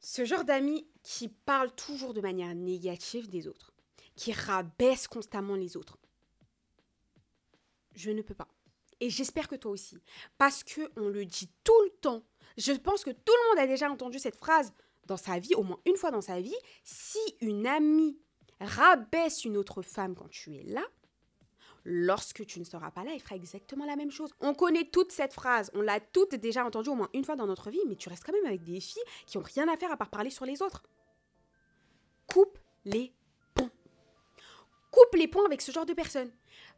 Ce 0.02 0.26
genre 0.26 0.44
d'amis 0.44 0.86
qui 1.02 1.30
parle 1.30 1.74
toujours 1.76 2.14
de 2.14 2.20
manière 2.20 2.54
négative 2.54 3.30
des 3.30 3.48
autres, 3.48 3.74
qui 4.16 4.34
rabaisse 4.34 5.08
constamment 5.08 5.56
les 5.56 5.78
autres. 5.78 5.98
Je 7.96 8.12
ne 8.12 8.22
peux 8.22 8.34
pas. 8.34 8.48
Et 9.00 9.10
j'espère 9.10 9.48
que 9.48 9.56
toi 9.56 9.72
aussi. 9.72 10.02
Parce 10.38 10.64
que 10.64 10.90
on 10.98 11.10
le 11.10 11.26
dit 11.26 11.50
tout 11.64 11.82
le 11.84 11.92
temps. 12.02 12.24
Je 12.60 12.74
pense 12.74 13.06
que 13.06 13.12
tout 13.12 13.34
le 13.34 13.50
monde 13.50 13.64
a 13.64 13.68
déjà 13.68 13.90
entendu 13.90 14.20
cette 14.20 14.36
phrase 14.36 14.74
dans 15.06 15.16
sa 15.16 15.40
vie, 15.40 15.56
au 15.56 15.64
moins 15.64 15.80
une 15.86 15.96
fois 15.96 16.12
dans 16.12 16.22
sa 16.22 16.42
vie, 16.42 16.56
si 16.84 17.20
une 17.40 17.66
amie 17.66 18.20
rabaisse 18.60 19.46
une 19.46 19.56
autre 19.56 19.82
femme 19.82 20.14
quand 20.14 20.30
tu 20.30 20.58
es 20.58 20.64
là, 20.64 20.84
lorsque 21.86 22.46
tu 22.46 22.60
ne 22.60 22.66
seras 22.66 22.92
pas 22.92 23.06
là, 23.06 23.12
elle 23.14 23.22
fera 23.22 23.38
exactement 23.38 23.86
la 23.86 23.96
même 23.96 24.12
chose. 24.12 24.34
On 24.42 24.54
connaît 24.54 24.84
toute 24.84 25.14
cette 25.14 25.32
phrase, 25.32 25.72
on 25.74 25.82
l'a 25.82 26.02
toutes 26.02 26.36
déjà 26.36 26.66
entendue 26.66 26.90
au 26.90 26.96
moins 26.96 27.10
une 27.14 27.24
fois 27.24 27.38
dans 27.38 27.48
notre 27.48 27.70
vie, 27.70 27.80
mais 27.88 27.96
tu 27.96 28.10
restes 28.10 28.26
quand 28.26 28.34
même 28.34 28.46
avec 28.46 28.64
des 28.64 28.82
filles 28.82 29.04
qui 29.26 29.38
ont 29.38 29.44
rien 29.44 29.70
à 29.70 29.78
faire 29.78 29.94
à 29.94 29.96
part 29.96 30.10
parler 30.10 30.30
sur 30.30 30.46
les 30.46 30.62
autres. 30.62 30.84
Coupe 32.28 32.60
les 32.84 33.14
ponts. 33.56 33.72
Coupe 34.92 35.16
les 35.16 35.30
ponts 35.30 35.46
avec 35.46 35.62
ce 35.62 35.72
genre 35.72 35.86
de 35.86 35.94
personnes. 35.94 36.32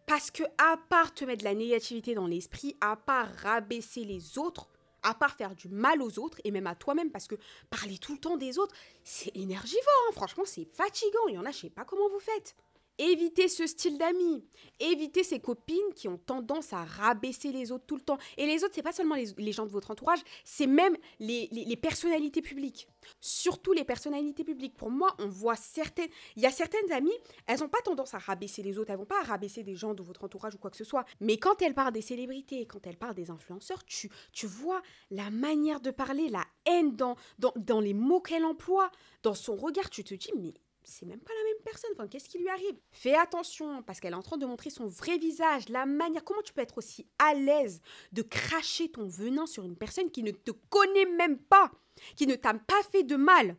Parce 0.06 0.30
que 0.30 0.44
à 0.60 0.77
part 0.89 1.12
te 1.16 1.25
mettre 1.25 1.39
de 1.39 1.50
la 1.50 1.56
négativité 1.56 2.13
dans 2.13 2.27
l'esprit, 2.27 2.77
à 2.81 2.95
part 2.95 3.34
rabaisser 3.38 4.04
les 4.04 4.38
autres, 4.38 4.69
à 5.03 5.13
part 5.13 5.36
faire 5.36 5.56
du 5.56 5.69
mal 5.69 6.01
aux 6.01 6.19
autres 6.19 6.39
et 6.44 6.51
même 6.51 6.68
à 6.68 6.75
toi-même, 6.75 7.12
parce 7.12 7.27
que 7.27 7.36
parler 7.69 7.98
tout 7.98 8.13
le 8.13 8.19
temps 8.19 8.38
des 8.38 8.57
autres, 8.59 8.75
c'est 9.03 9.36
énergivore, 9.36 9.83
hein. 10.09 10.13
franchement, 10.13 10.44
c'est 10.45 10.65
fatigant. 10.65 11.27
Il 11.27 11.36
y 11.36 11.38
en 11.38 11.45
a, 11.45 11.51
je 11.51 11.57
sais 11.57 11.69
pas 11.69 11.86
comment 11.86 12.09
vous 12.09 12.19
faites. 12.19 12.56
Évitez 12.97 13.47
ce 13.47 13.65
style 13.65 13.97
d'amis. 13.97 14.45
Évitez 14.79 15.23
ces 15.23 15.39
copines 15.39 15.93
qui 15.95 16.07
ont 16.07 16.17
tendance 16.17 16.73
à 16.73 16.83
rabaisser 16.83 17.51
les 17.51 17.71
autres 17.71 17.85
tout 17.85 17.95
le 17.95 18.01
temps. 18.01 18.17
Et 18.38 18.45
les 18.45 18.63
autres, 18.63 18.73
c'est 18.75 18.83
pas 18.83 18.91
seulement 18.91 19.15
les, 19.15 19.51
gens 19.51 19.65
de 19.65 19.71
votre 19.71 19.91
entourage, 19.91 20.19
c'est 20.43 20.67
même 20.67 20.95
les, 21.19 21.47
les, 21.51 21.75
personnalités 21.75 22.41
publiques. 22.41 22.88
Surtout 23.19 23.73
les 23.73 23.83
personnalités 23.83 24.43
publiques. 24.43 24.75
Pour 24.75 24.91
moi, 24.91 25.15
on 25.19 25.27
voit 25.27 25.55
certaines. 25.55 26.09
Il 26.35 26.43
y 26.43 26.45
a 26.45 26.51
certaines 26.51 26.91
amies, 26.91 27.11
elles 27.47 27.59
n'ont 27.59 27.69
pas 27.69 27.81
tendance 27.83 28.13
à 28.13 28.19
rabaisser 28.19 28.61
les 28.61 28.77
autres. 28.77 28.91
Elles 28.91 28.97
vont 28.97 29.05
pas 29.05 29.21
à 29.21 29.25
rabaisser 29.25 29.63
des 29.63 29.75
gens 29.75 29.93
de 29.93 30.03
votre 30.03 30.23
entourage 30.23 30.55
ou 30.55 30.57
quoi 30.57 30.69
que 30.69 30.77
ce 30.77 30.83
soit. 30.83 31.05
Mais 31.19 31.38
quand 31.38 31.61
elles 31.61 31.73
parlent 31.73 31.93
des 31.93 32.01
célébrités, 32.01 32.65
quand 32.65 32.85
elles 32.85 32.97
parlent 32.97 33.15
des 33.15 33.31
influenceurs, 33.31 33.83
tu, 33.85 34.09
tu 34.31 34.47
vois 34.47 34.81
la 35.09 35.29
manière 35.29 35.79
de 35.79 35.91
parler, 35.91 36.29
la 36.29 36.45
haine 36.65 36.95
dans, 36.95 37.15
dans, 37.39 37.53
dans 37.55 37.79
les 37.79 37.93
mots 37.93 38.21
qu'elle 38.21 38.45
emploie, 38.45 38.91
dans 39.23 39.33
son 39.33 39.55
regard. 39.55 39.89
Tu 39.89 40.03
te 40.03 40.13
dis, 40.13 40.31
mais 40.38 40.53
c'est 40.91 41.05
même 41.05 41.19
pas 41.19 41.33
la 41.33 41.43
même 41.49 41.63
personne. 41.63 42.09
Qu'est-ce 42.09 42.29
qui 42.29 42.38
lui 42.38 42.49
arrive? 42.49 42.77
Fais 42.91 43.15
attention 43.15 43.81
parce 43.83 43.99
qu'elle 43.99 44.13
est 44.13 44.17
en 44.17 44.21
train 44.21 44.38
de 44.38 44.45
montrer 44.45 44.69
son 44.69 44.88
vrai 44.88 45.17
visage, 45.17 45.69
la 45.69 45.85
manière. 45.85 46.23
Comment 46.23 46.41
tu 46.41 46.53
peux 46.53 46.61
être 46.61 46.77
aussi 46.77 47.07
à 47.17 47.33
l'aise 47.33 47.81
de 48.11 48.21
cracher 48.21 48.91
ton 48.91 49.07
venin 49.07 49.45
sur 49.45 49.63
une 49.63 49.77
personne 49.77 50.11
qui 50.11 50.23
ne 50.23 50.31
te 50.31 50.51
connaît 50.69 51.05
même 51.05 51.38
pas, 51.38 51.71
qui 52.15 52.27
ne 52.27 52.35
t'a 52.35 52.53
pas 52.53 52.83
fait 52.91 53.03
de 53.03 53.15
mal 53.15 53.57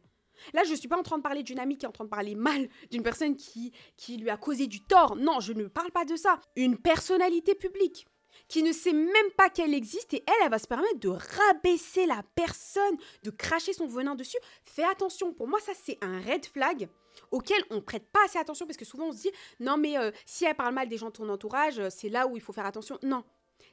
Là, 0.54 0.64
je 0.64 0.72
ne 0.72 0.76
suis 0.76 0.88
pas 0.88 0.98
en 0.98 1.02
train 1.02 1.18
de 1.18 1.22
parler 1.22 1.42
d'une 1.42 1.58
amie 1.58 1.78
qui 1.78 1.84
est 1.84 1.88
en 1.88 1.92
train 1.92 2.04
de 2.04 2.10
parler 2.10 2.34
mal 2.34 2.68
d'une 2.90 3.02
personne 3.02 3.36
qui, 3.36 3.72
qui 3.96 4.16
lui 4.16 4.30
a 4.30 4.36
causé 4.36 4.66
du 4.66 4.80
tort. 4.80 5.14
Non, 5.14 5.40
je 5.40 5.52
ne 5.52 5.66
parle 5.66 5.92
pas 5.92 6.04
de 6.04 6.16
ça. 6.16 6.40
Une 6.56 6.76
personnalité 6.78 7.54
publique 7.54 8.06
qui 8.52 8.62
ne 8.62 8.72
sait 8.72 8.92
même 8.92 9.30
pas 9.34 9.48
qu'elle 9.48 9.72
existe 9.72 10.12
et 10.12 10.22
elle, 10.26 10.44
elle 10.44 10.50
va 10.50 10.58
se 10.58 10.66
permettre 10.66 10.98
de 10.98 11.08
rabaisser 11.08 12.04
la 12.04 12.22
personne, 12.34 12.98
de 13.22 13.30
cracher 13.30 13.72
son 13.72 13.86
venin 13.86 14.14
dessus. 14.14 14.36
Fais 14.62 14.84
attention, 14.84 15.32
pour 15.32 15.48
moi 15.48 15.58
ça 15.60 15.72
c'est 15.74 15.96
un 16.02 16.20
red 16.20 16.44
flag 16.44 16.90
auquel 17.30 17.62
on 17.70 17.80
prête 17.80 18.06
pas 18.12 18.22
assez 18.26 18.38
attention 18.38 18.66
parce 18.66 18.76
que 18.76 18.84
souvent 18.84 19.06
on 19.06 19.12
se 19.12 19.22
dit 19.22 19.30
non 19.58 19.78
mais 19.78 19.96
euh, 19.96 20.10
si 20.26 20.44
elle 20.44 20.54
parle 20.54 20.74
mal 20.74 20.86
des 20.86 20.98
gens 20.98 21.06
de 21.06 21.12
ton 21.12 21.30
entourage, 21.30 21.78
euh, 21.78 21.88
c'est 21.88 22.10
là 22.10 22.26
où 22.26 22.36
il 22.36 22.42
faut 22.42 22.52
faire 22.52 22.66
attention. 22.66 22.98
Non. 23.02 23.24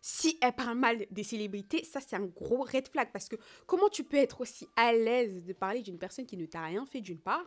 Si 0.01 0.37
elle 0.41 0.53
parle 0.53 0.77
mal 0.77 1.05
des 1.11 1.23
célébrités, 1.23 1.83
ça 1.83 1.99
c'est 1.99 2.15
un 2.15 2.25
gros 2.25 2.63
red 2.63 2.87
flag 2.87 3.09
parce 3.11 3.27
que 3.27 3.35
comment 3.65 3.89
tu 3.89 4.05
peux 4.05 4.15
être 4.15 4.39
aussi 4.39 4.65
à 4.77 4.93
l'aise 4.93 5.43
de 5.43 5.51
parler 5.51 5.81
d'une 5.81 5.99
personne 5.99 6.25
qui 6.25 6.37
ne 6.37 6.45
t'a 6.45 6.61
rien 6.61 6.85
fait 6.85 7.01
d'une 7.01 7.19
part, 7.19 7.43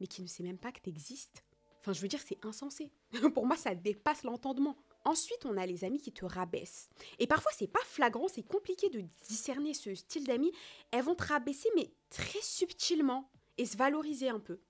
mais 0.00 0.08
qui 0.08 0.20
ne 0.20 0.26
sait 0.26 0.42
même 0.42 0.58
pas 0.58 0.72
que 0.72 0.80
tu 0.80 0.90
existes 0.90 1.44
Enfin, 1.82 1.92
je 1.92 2.00
veux 2.00 2.06
dire, 2.06 2.20
c'est 2.24 2.38
insensé. 2.44 2.92
Pour 3.34 3.44
moi, 3.44 3.56
ça 3.56 3.74
dépasse 3.74 4.22
l'entendement. 4.22 4.76
Ensuite, 5.04 5.44
on 5.46 5.56
a 5.56 5.66
les 5.66 5.84
amis 5.84 5.98
qui 5.98 6.12
te 6.12 6.24
rabaissent. 6.24 6.88
Et 7.18 7.26
parfois, 7.26 7.50
c'est 7.56 7.66
pas 7.66 7.82
flagrant, 7.84 8.28
c'est 8.28 8.46
compliqué 8.46 8.88
de 8.88 9.00
discerner 9.26 9.74
ce 9.74 9.94
style 9.94 10.24
d'amis. 10.24 10.52
Elles 10.92 11.02
vont 11.02 11.16
te 11.16 11.24
rabaisser, 11.24 11.68
mais 11.74 11.92
très 12.08 12.40
subtilement, 12.40 13.28
et 13.58 13.66
se 13.66 13.76
valoriser 13.76 14.28
un 14.28 14.40
peu. 14.40 14.60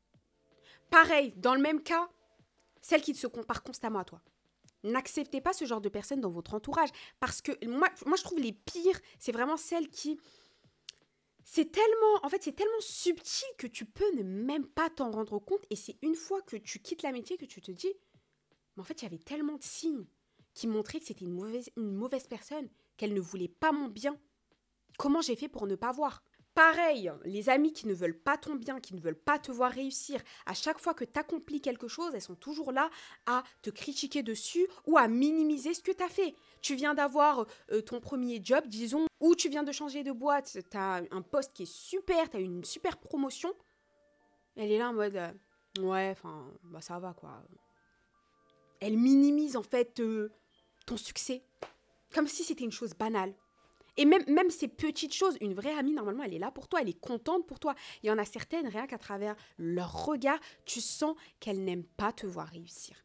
Pareil, 0.90 1.32
dans 1.36 1.54
le 1.54 1.60
même 1.60 1.82
cas, 1.82 2.10
celles 2.80 3.02
qui 3.02 3.14
se 3.14 3.26
comparent 3.26 3.62
constamment 3.62 4.00
à 4.00 4.04
toi. 4.04 4.22
N'acceptez 4.84 5.40
pas 5.40 5.52
ce 5.52 5.64
genre 5.64 5.80
de 5.80 5.88
personnes 5.88 6.20
dans 6.20 6.30
votre 6.30 6.54
entourage, 6.54 6.90
parce 7.20 7.40
que 7.40 7.52
moi, 7.66 7.88
je 7.96 8.22
trouve 8.22 8.40
les 8.40 8.52
pires, 8.52 9.00
c'est 9.18 9.32
vraiment 9.32 9.56
celles 9.56 9.88
qui... 9.88 10.18
C'est 11.44 11.70
tellement, 11.72 12.24
en 12.24 12.28
fait, 12.28 12.42
c'est 12.42 12.54
tellement 12.54 12.80
subtil 12.80 13.48
que 13.58 13.66
tu 13.66 13.84
peux 13.84 14.10
ne 14.16 14.22
même 14.22 14.66
pas 14.66 14.90
t'en 14.90 15.10
rendre 15.10 15.38
compte, 15.38 15.64
et 15.70 15.76
c'est 15.76 15.96
une 16.02 16.14
fois 16.14 16.40
que 16.42 16.56
tu 16.56 16.78
quittes 16.78 17.02
la 17.02 17.12
métier 17.12 17.36
que 17.36 17.44
tu 17.44 17.60
te 17.60 17.70
dis, 17.70 17.92
mais 18.76 18.80
en 18.80 18.84
fait, 18.84 19.02
il 19.02 19.04
y 19.04 19.08
avait 19.08 19.18
tellement 19.18 19.56
de 19.56 19.62
signes 19.62 20.06
qui 20.54 20.66
montraient 20.66 21.00
que 21.00 21.06
c'était 21.06 21.24
une 21.24 21.32
mauvaise, 21.32 21.70
une 21.76 21.94
mauvaise 21.94 22.26
personne, 22.26 22.68
qu'elle 22.96 23.14
ne 23.14 23.20
voulait 23.20 23.48
pas 23.48 23.72
mon 23.72 23.88
bien. 23.88 24.18
Comment 24.98 25.20
j'ai 25.20 25.36
fait 25.36 25.48
pour 25.48 25.66
ne 25.66 25.74
pas 25.74 25.92
voir? 25.92 26.22
Pareil, 26.54 27.10
les 27.24 27.48
amis 27.48 27.72
qui 27.72 27.86
ne 27.86 27.94
veulent 27.94 28.18
pas 28.18 28.36
ton 28.36 28.56
bien, 28.56 28.78
qui 28.78 28.94
ne 28.94 29.00
veulent 29.00 29.14
pas 29.14 29.38
te 29.38 29.50
voir 29.50 29.72
réussir, 29.72 30.20
à 30.44 30.52
chaque 30.52 30.78
fois 30.78 30.92
que 30.92 31.04
tu 31.04 31.18
accomplis 31.18 31.62
quelque 31.62 31.88
chose, 31.88 32.12
elles 32.14 32.20
sont 32.20 32.34
toujours 32.34 32.72
là 32.72 32.90
à 33.24 33.42
te 33.62 33.70
critiquer 33.70 34.22
dessus 34.22 34.66
ou 34.86 34.98
à 34.98 35.08
minimiser 35.08 35.72
ce 35.72 35.82
que 35.82 35.92
tu 35.92 36.02
as 36.02 36.10
fait. 36.10 36.34
Tu 36.60 36.74
viens 36.74 36.92
d'avoir 36.92 37.46
euh, 37.70 37.80
ton 37.80 38.00
premier 38.00 38.38
job, 38.44 38.66
disons, 38.66 39.06
ou 39.20 39.34
tu 39.34 39.48
viens 39.48 39.62
de 39.62 39.72
changer 39.72 40.04
de 40.04 40.12
boîte, 40.12 40.58
tu 40.70 40.76
as 40.76 41.02
un 41.10 41.22
poste 41.22 41.54
qui 41.54 41.62
est 41.62 41.72
super, 41.72 42.28
tu 42.28 42.36
as 42.36 42.40
une 42.40 42.64
super 42.64 42.98
promotion. 42.98 43.54
Elle 44.54 44.72
est 44.72 44.78
là 44.78 44.90
en 44.90 44.92
mode 44.92 45.16
euh, 45.16 45.32
ouais, 45.80 46.10
enfin, 46.10 46.52
bah 46.64 46.82
ça 46.82 46.98
va 46.98 47.14
quoi. 47.14 47.42
Elle 48.80 48.98
minimise 48.98 49.56
en 49.56 49.62
fait 49.62 50.00
euh, 50.00 50.30
ton 50.84 50.96
succès. 50.96 51.42
Comme 52.14 52.26
si 52.26 52.44
c'était 52.44 52.64
une 52.64 52.72
chose 52.72 52.94
banale. 52.94 53.34
Et 53.96 54.04
même, 54.04 54.24
même 54.26 54.50
ces 54.50 54.68
petites 54.68 55.14
choses, 55.14 55.36
une 55.40 55.54
vraie 55.54 55.76
amie, 55.76 55.92
normalement, 55.92 56.22
elle 56.22 56.34
est 56.34 56.38
là 56.38 56.50
pour 56.50 56.66
toi, 56.68 56.80
elle 56.80 56.88
est 56.88 56.98
contente 56.98 57.46
pour 57.46 57.60
toi. 57.60 57.74
Il 58.02 58.06
y 58.06 58.10
en 58.10 58.18
a 58.18 58.24
certaines, 58.24 58.66
rien 58.66 58.86
qu'à 58.86 58.98
travers 58.98 59.36
leur 59.58 60.06
regard, 60.06 60.38
tu 60.64 60.80
sens 60.80 61.14
qu'elles 61.40 61.62
n'aiment 61.62 61.84
pas 61.84 62.12
te 62.12 62.26
voir 62.26 62.48
réussir. 62.48 62.96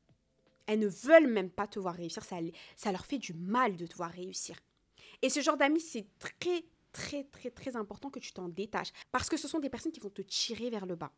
Elles 0.65 0.79
ne 0.79 0.87
veulent 0.87 1.27
même 1.27 1.49
pas 1.49 1.67
te 1.67 1.79
voir 1.79 1.95
réussir, 1.95 2.23
ça, 2.23 2.37
ça 2.75 2.91
leur 2.91 3.05
fait 3.05 3.17
du 3.17 3.33
mal 3.33 3.75
de 3.75 3.85
te 3.85 3.95
voir 3.95 4.11
réussir. 4.11 4.57
Et 5.21 5.29
ce 5.29 5.41
genre 5.41 5.57
d'amis, 5.57 5.81
c'est 5.81 6.07
très, 6.19 6.63
très, 6.91 7.23
très, 7.25 7.49
très 7.51 7.75
important 7.75 8.09
que 8.09 8.19
tu 8.19 8.31
t'en 8.33 8.49
détaches. 8.49 8.91
Parce 9.11 9.29
que 9.29 9.37
ce 9.37 9.47
sont 9.47 9.59
des 9.59 9.69
personnes 9.69 9.91
qui 9.91 9.99
vont 9.99 10.09
te 10.09 10.21
tirer 10.21 10.69
vers 10.69 10.85
le 10.85 10.95
bas. 10.95 11.11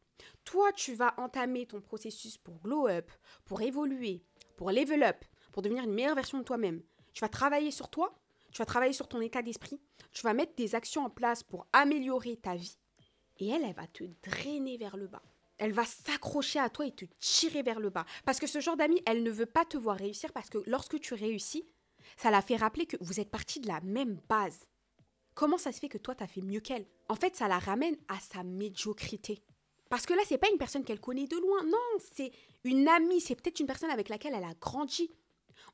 Toi, 0.45 0.71
tu 0.73 0.93
vas 0.93 1.13
entamer 1.17 1.65
ton 1.65 1.81
processus 1.81 2.37
pour 2.37 2.59
glow 2.59 2.87
up, 2.87 3.11
pour 3.45 3.61
évoluer, 3.61 4.23
pour 4.57 4.71
level 4.71 5.03
up, 5.03 5.23
pour 5.51 5.61
devenir 5.61 5.83
une 5.83 5.93
meilleure 5.93 6.15
version 6.15 6.37
de 6.37 6.43
toi-même. 6.43 6.81
Tu 7.13 7.21
vas 7.21 7.29
travailler 7.29 7.71
sur 7.71 7.89
toi, 7.89 8.15
tu 8.51 8.59
vas 8.59 8.65
travailler 8.65 8.93
sur 8.93 9.07
ton 9.07 9.21
état 9.21 9.41
d'esprit, 9.41 9.79
tu 10.11 10.23
vas 10.23 10.33
mettre 10.33 10.55
des 10.55 10.75
actions 10.75 11.05
en 11.05 11.09
place 11.09 11.43
pour 11.43 11.67
améliorer 11.73 12.37
ta 12.37 12.55
vie. 12.55 12.77
Et 13.39 13.47
elle, 13.49 13.63
elle 13.63 13.75
va 13.75 13.87
te 13.87 14.03
drainer 14.23 14.77
vers 14.77 14.97
le 14.97 15.07
bas. 15.07 15.21
Elle 15.57 15.71
va 15.73 15.85
s'accrocher 15.85 16.59
à 16.59 16.69
toi 16.69 16.85
et 16.85 16.91
te 16.91 17.05
tirer 17.19 17.63
vers 17.63 17.79
le 17.79 17.89
bas. 17.89 18.05
Parce 18.25 18.39
que 18.39 18.47
ce 18.47 18.59
genre 18.59 18.77
d'amie, 18.77 19.01
elle 19.05 19.23
ne 19.23 19.31
veut 19.31 19.45
pas 19.45 19.65
te 19.65 19.77
voir 19.77 19.97
réussir 19.97 20.31
parce 20.31 20.49
que 20.49 20.59
lorsque 20.65 20.99
tu 20.99 21.13
réussis, 21.13 21.65
ça 22.17 22.31
la 22.31 22.41
fait 22.41 22.55
rappeler 22.55 22.85
que 22.85 22.97
vous 23.01 23.19
êtes 23.19 23.29
parti 23.29 23.59
de 23.59 23.67
la 23.67 23.81
même 23.81 24.19
base. 24.29 24.67
Comment 25.35 25.57
ça 25.57 25.71
se 25.71 25.79
fait 25.79 25.89
que 25.89 25.97
toi, 25.97 26.15
tu 26.15 26.23
as 26.23 26.27
fait 26.27 26.41
mieux 26.41 26.59
qu'elle? 26.59 26.85
En 27.07 27.15
fait, 27.15 27.35
ça 27.35 27.47
la 27.47 27.59
ramène 27.59 27.97
à 28.07 28.19
sa 28.19 28.43
médiocrité. 28.43 29.41
Parce 29.89 30.05
que 30.05 30.13
là, 30.13 30.21
c'est 30.25 30.37
pas 30.37 30.49
une 30.51 30.57
personne 30.57 30.83
qu'elle 30.83 30.99
connaît 30.99 31.27
de 31.27 31.37
loin. 31.37 31.63
Non, 31.63 31.99
c'est 32.13 32.31
une 32.63 32.87
amie. 32.87 33.21
C'est 33.21 33.35
peut-être 33.35 33.59
une 33.59 33.65
personne 33.67 33.89
avec 33.89 34.09
laquelle 34.09 34.33
elle 34.35 34.43
a 34.43 34.53
grandi. 34.59 35.11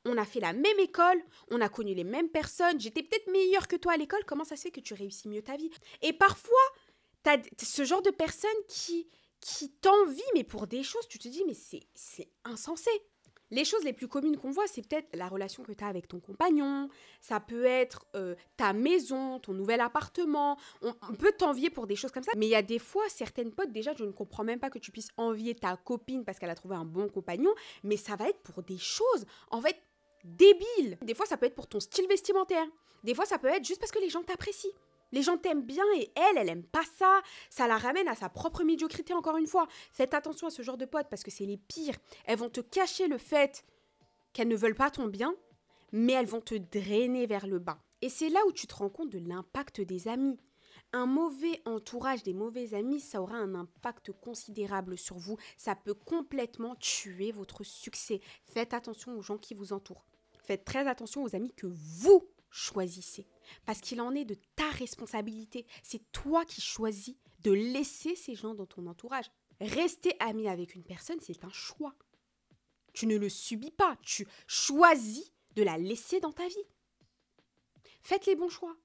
On 0.06 0.16
a 0.16 0.24
fait 0.24 0.40
la 0.40 0.52
même 0.52 0.78
école, 0.78 1.20
on 1.50 1.60
a 1.60 1.68
connu 1.68 1.94
les 1.94 2.04
mêmes 2.04 2.28
personnes. 2.28 2.80
J'étais 2.80 3.02
peut-être 3.02 3.30
meilleure 3.30 3.68
que 3.68 3.76
toi 3.76 3.92
à 3.92 3.96
l'école. 3.96 4.24
Comment 4.24 4.44
ça 4.44 4.56
se 4.56 4.62
fait 4.62 4.70
que 4.70 4.80
tu 4.80 4.94
réussis 4.94 5.28
mieux 5.28 5.42
ta 5.42 5.56
vie? 5.56 5.70
Et 6.00 6.12
parfois, 6.12 6.56
tu 7.24 7.30
as 7.30 7.38
ce 7.62 7.84
genre 7.84 8.02
de 8.02 8.10
personne 8.10 8.50
qui, 8.68 9.08
qui 9.40 9.70
t'envie, 9.70 10.22
mais 10.34 10.44
pour 10.44 10.66
des 10.66 10.82
choses, 10.82 11.08
tu 11.08 11.18
te 11.18 11.28
dis, 11.28 11.44
mais 11.46 11.54
c'est 11.94 12.28
insensé. 12.44 12.90
Les 13.50 13.64
choses 13.64 13.84
les 13.84 13.92
plus 13.92 14.08
communes 14.08 14.36
qu'on 14.36 14.50
voit, 14.50 14.66
c'est 14.66 14.82
peut-être 14.82 15.14
la 15.14 15.28
relation 15.28 15.62
que 15.62 15.72
tu 15.72 15.84
as 15.84 15.86
avec 15.86 16.08
ton 16.08 16.18
compagnon, 16.18 16.88
ça 17.20 17.38
peut 17.38 17.64
être 17.64 18.04
euh, 18.16 18.34
ta 18.56 18.72
maison, 18.72 19.38
ton 19.38 19.52
nouvel 19.52 19.80
appartement. 19.80 20.58
On, 20.82 21.14
peut 21.14 21.32
t'envier 21.32 21.70
pour 21.70 21.86
des 21.86 21.94
choses 21.94 22.10
comme 22.10 22.24
ça, 22.24 22.32
mais 22.36 22.46
il 22.46 22.50
y 22.50 22.56
a 22.56 22.62
des 22.62 22.80
fois, 22.80 23.04
certaines 23.08 23.52
potes, 23.52 23.70
déjà, 23.70 23.94
je 23.94 24.04
ne 24.04 24.10
comprends 24.10 24.42
même 24.42 24.58
pas 24.58 24.68
que 24.68 24.80
tu 24.80 24.90
puisses 24.90 25.10
envier 25.16 25.54
ta 25.54 25.76
copine 25.76 26.24
parce 26.24 26.40
qu'elle 26.40 26.50
a 26.50 26.56
trouvé 26.56 26.74
un 26.74 26.84
bon 26.84 27.08
compagnon, 27.08 27.54
mais 27.84 27.96
ça 27.96 28.16
va 28.16 28.28
être 28.28 28.40
pour 28.40 28.64
des 28.64 28.78
choses, 28.78 29.26
en 29.52 29.60
fait, 29.60 29.76
débiles. 30.26 30.98
Des 31.02 31.14
fois, 31.14 31.26
ça 31.26 31.36
peut 31.36 31.46
être 31.46 31.54
pour 31.54 31.68
ton 31.68 31.80
style 31.80 32.06
vestimentaire. 32.08 32.66
Des 33.04 33.14
fois, 33.14 33.26
ça 33.26 33.38
peut 33.38 33.48
être 33.48 33.64
juste 33.64 33.80
parce 33.80 33.92
que 33.92 34.00
les 34.00 34.10
gens 34.10 34.22
t'apprécient. 34.22 34.70
Les 35.12 35.22
gens 35.22 35.38
t'aiment 35.38 35.62
bien 35.62 35.84
et 35.96 36.10
elle, 36.16 36.38
elle 36.38 36.48
aime 36.48 36.64
pas 36.64 36.84
ça. 36.98 37.20
Ça 37.48 37.68
la 37.68 37.78
ramène 37.78 38.08
à 38.08 38.14
sa 38.14 38.28
propre 38.28 38.64
médiocrité 38.64 39.14
encore 39.14 39.36
une 39.36 39.46
fois. 39.46 39.68
Faites 39.92 40.14
attention 40.14 40.48
à 40.48 40.50
ce 40.50 40.62
genre 40.62 40.76
de 40.76 40.84
potes 40.84 41.08
parce 41.08 41.22
que 41.22 41.30
c'est 41.30 41.46
les 41.46 41.56
pires. 41.56 41.96
Elles 42.24 42.38
vont 42.38 42.50
te 42.50 42.60
cacher 42.60 43.06
le 43.06 43.18
fait 43.18 43.64
qu'elles 44.32 44.48
ne 44.48 44.56
veulent 44.56 44.74
pas 44.74 44.90
ton 44.90 45.06
bien, 45.06 45.34
mais 45.92 46.12
elles 46.12 46.26
vont 46.26 46.40
te 46.40 46.54
drainer 46.54 47.26
vers 47.26 47.46
le 47.46 47.58
bas. 47.58 47.78
Et 48.02 48.08
c'est 48.08 48.28
là 48.28 48.40
où 48.46 48.52
tu 48.52 48.66
te 48.66 48.74
rends 48.74 48.90
compte 48.90 49.10
de 49.10 49.18
l'impact 49.26 49.80
des 49.80 50.08
amis. 50.08 50.38
Un 50.92 51.06
mauvais 51.06 51.60
entourage, 51.64 52.22
des 52.22 52.34
mauvais 52.34 52.74
amis, 52.74 53.00
ça 53.00 53.22
aura 53.22 53.36
un 53.36 53.54
impact 53.54 54.12
considérable 54.12 54.98
sur 54.98 55.16
vous. 55.16 55.36
Ça 55.56 55.74
peut 55.74 55.94
complètement 55.94 56.74
tuer 56.76 57.32
votre 57.32 57.64
succès. 57.64 58.20
Faites 58.44 58.74
attention 58.74 59.16
aux 59.16 59.22
gens 59.22 59.38
qui 59.38 59.54
vous 59.54 59.72
entourent. 59.72 60.04
Faites 60.46 60.64
très 60.64 60.86
attention 60.86 61.24
aux 61.24 61.34
amis 61.34 61.52
que 61.52 61.66
vous 61.66 62.24
choisissez. 62.50 63.26
Parce 63.64 63.80
qu'il 63.80 64.00
en 64.00 64.14
est 64.14 64.24
de 64.24 64.36
ta 64.54 64.70
responsabilité. 64.70 65.66
C'est 65.82 66.12
toi 66.12 66.44
qui 66.44 66.60
choisis 66.60 67.16
de 67.40 67.50
laisser 67.50 68.14
ces 68.14 68.36
gens 68.36 68.54
dans 68.54 68.64
ton 68.64 68.86
entourage. 68.86 69.30
Rester 69.60 70.14
ami 70.20 70.46
avec 70.48 70.76
une 70.76 70.84
personne, 70.84 71.18
c'est 71.20 71.44
un 71.44 71.50
choix. 71.50 71.96
Tu 72.92 73.08
ne 73.08 73.16
le 73.16 73.28
subis 73.28 73.72
pas, 73.72 73.98
tu 74.02 74.26
choisis 74.46 75.32
de 75.56 75.64
la 75.64 75.78
laisser 75.78 76.20
dans 76.20 76.32
ta 76.32 76.46
vie. 76.46 76.54
Faites 78.02 78.26
les 78.26 78.36
bons 78.36 78.48
choix. 78.48 78.76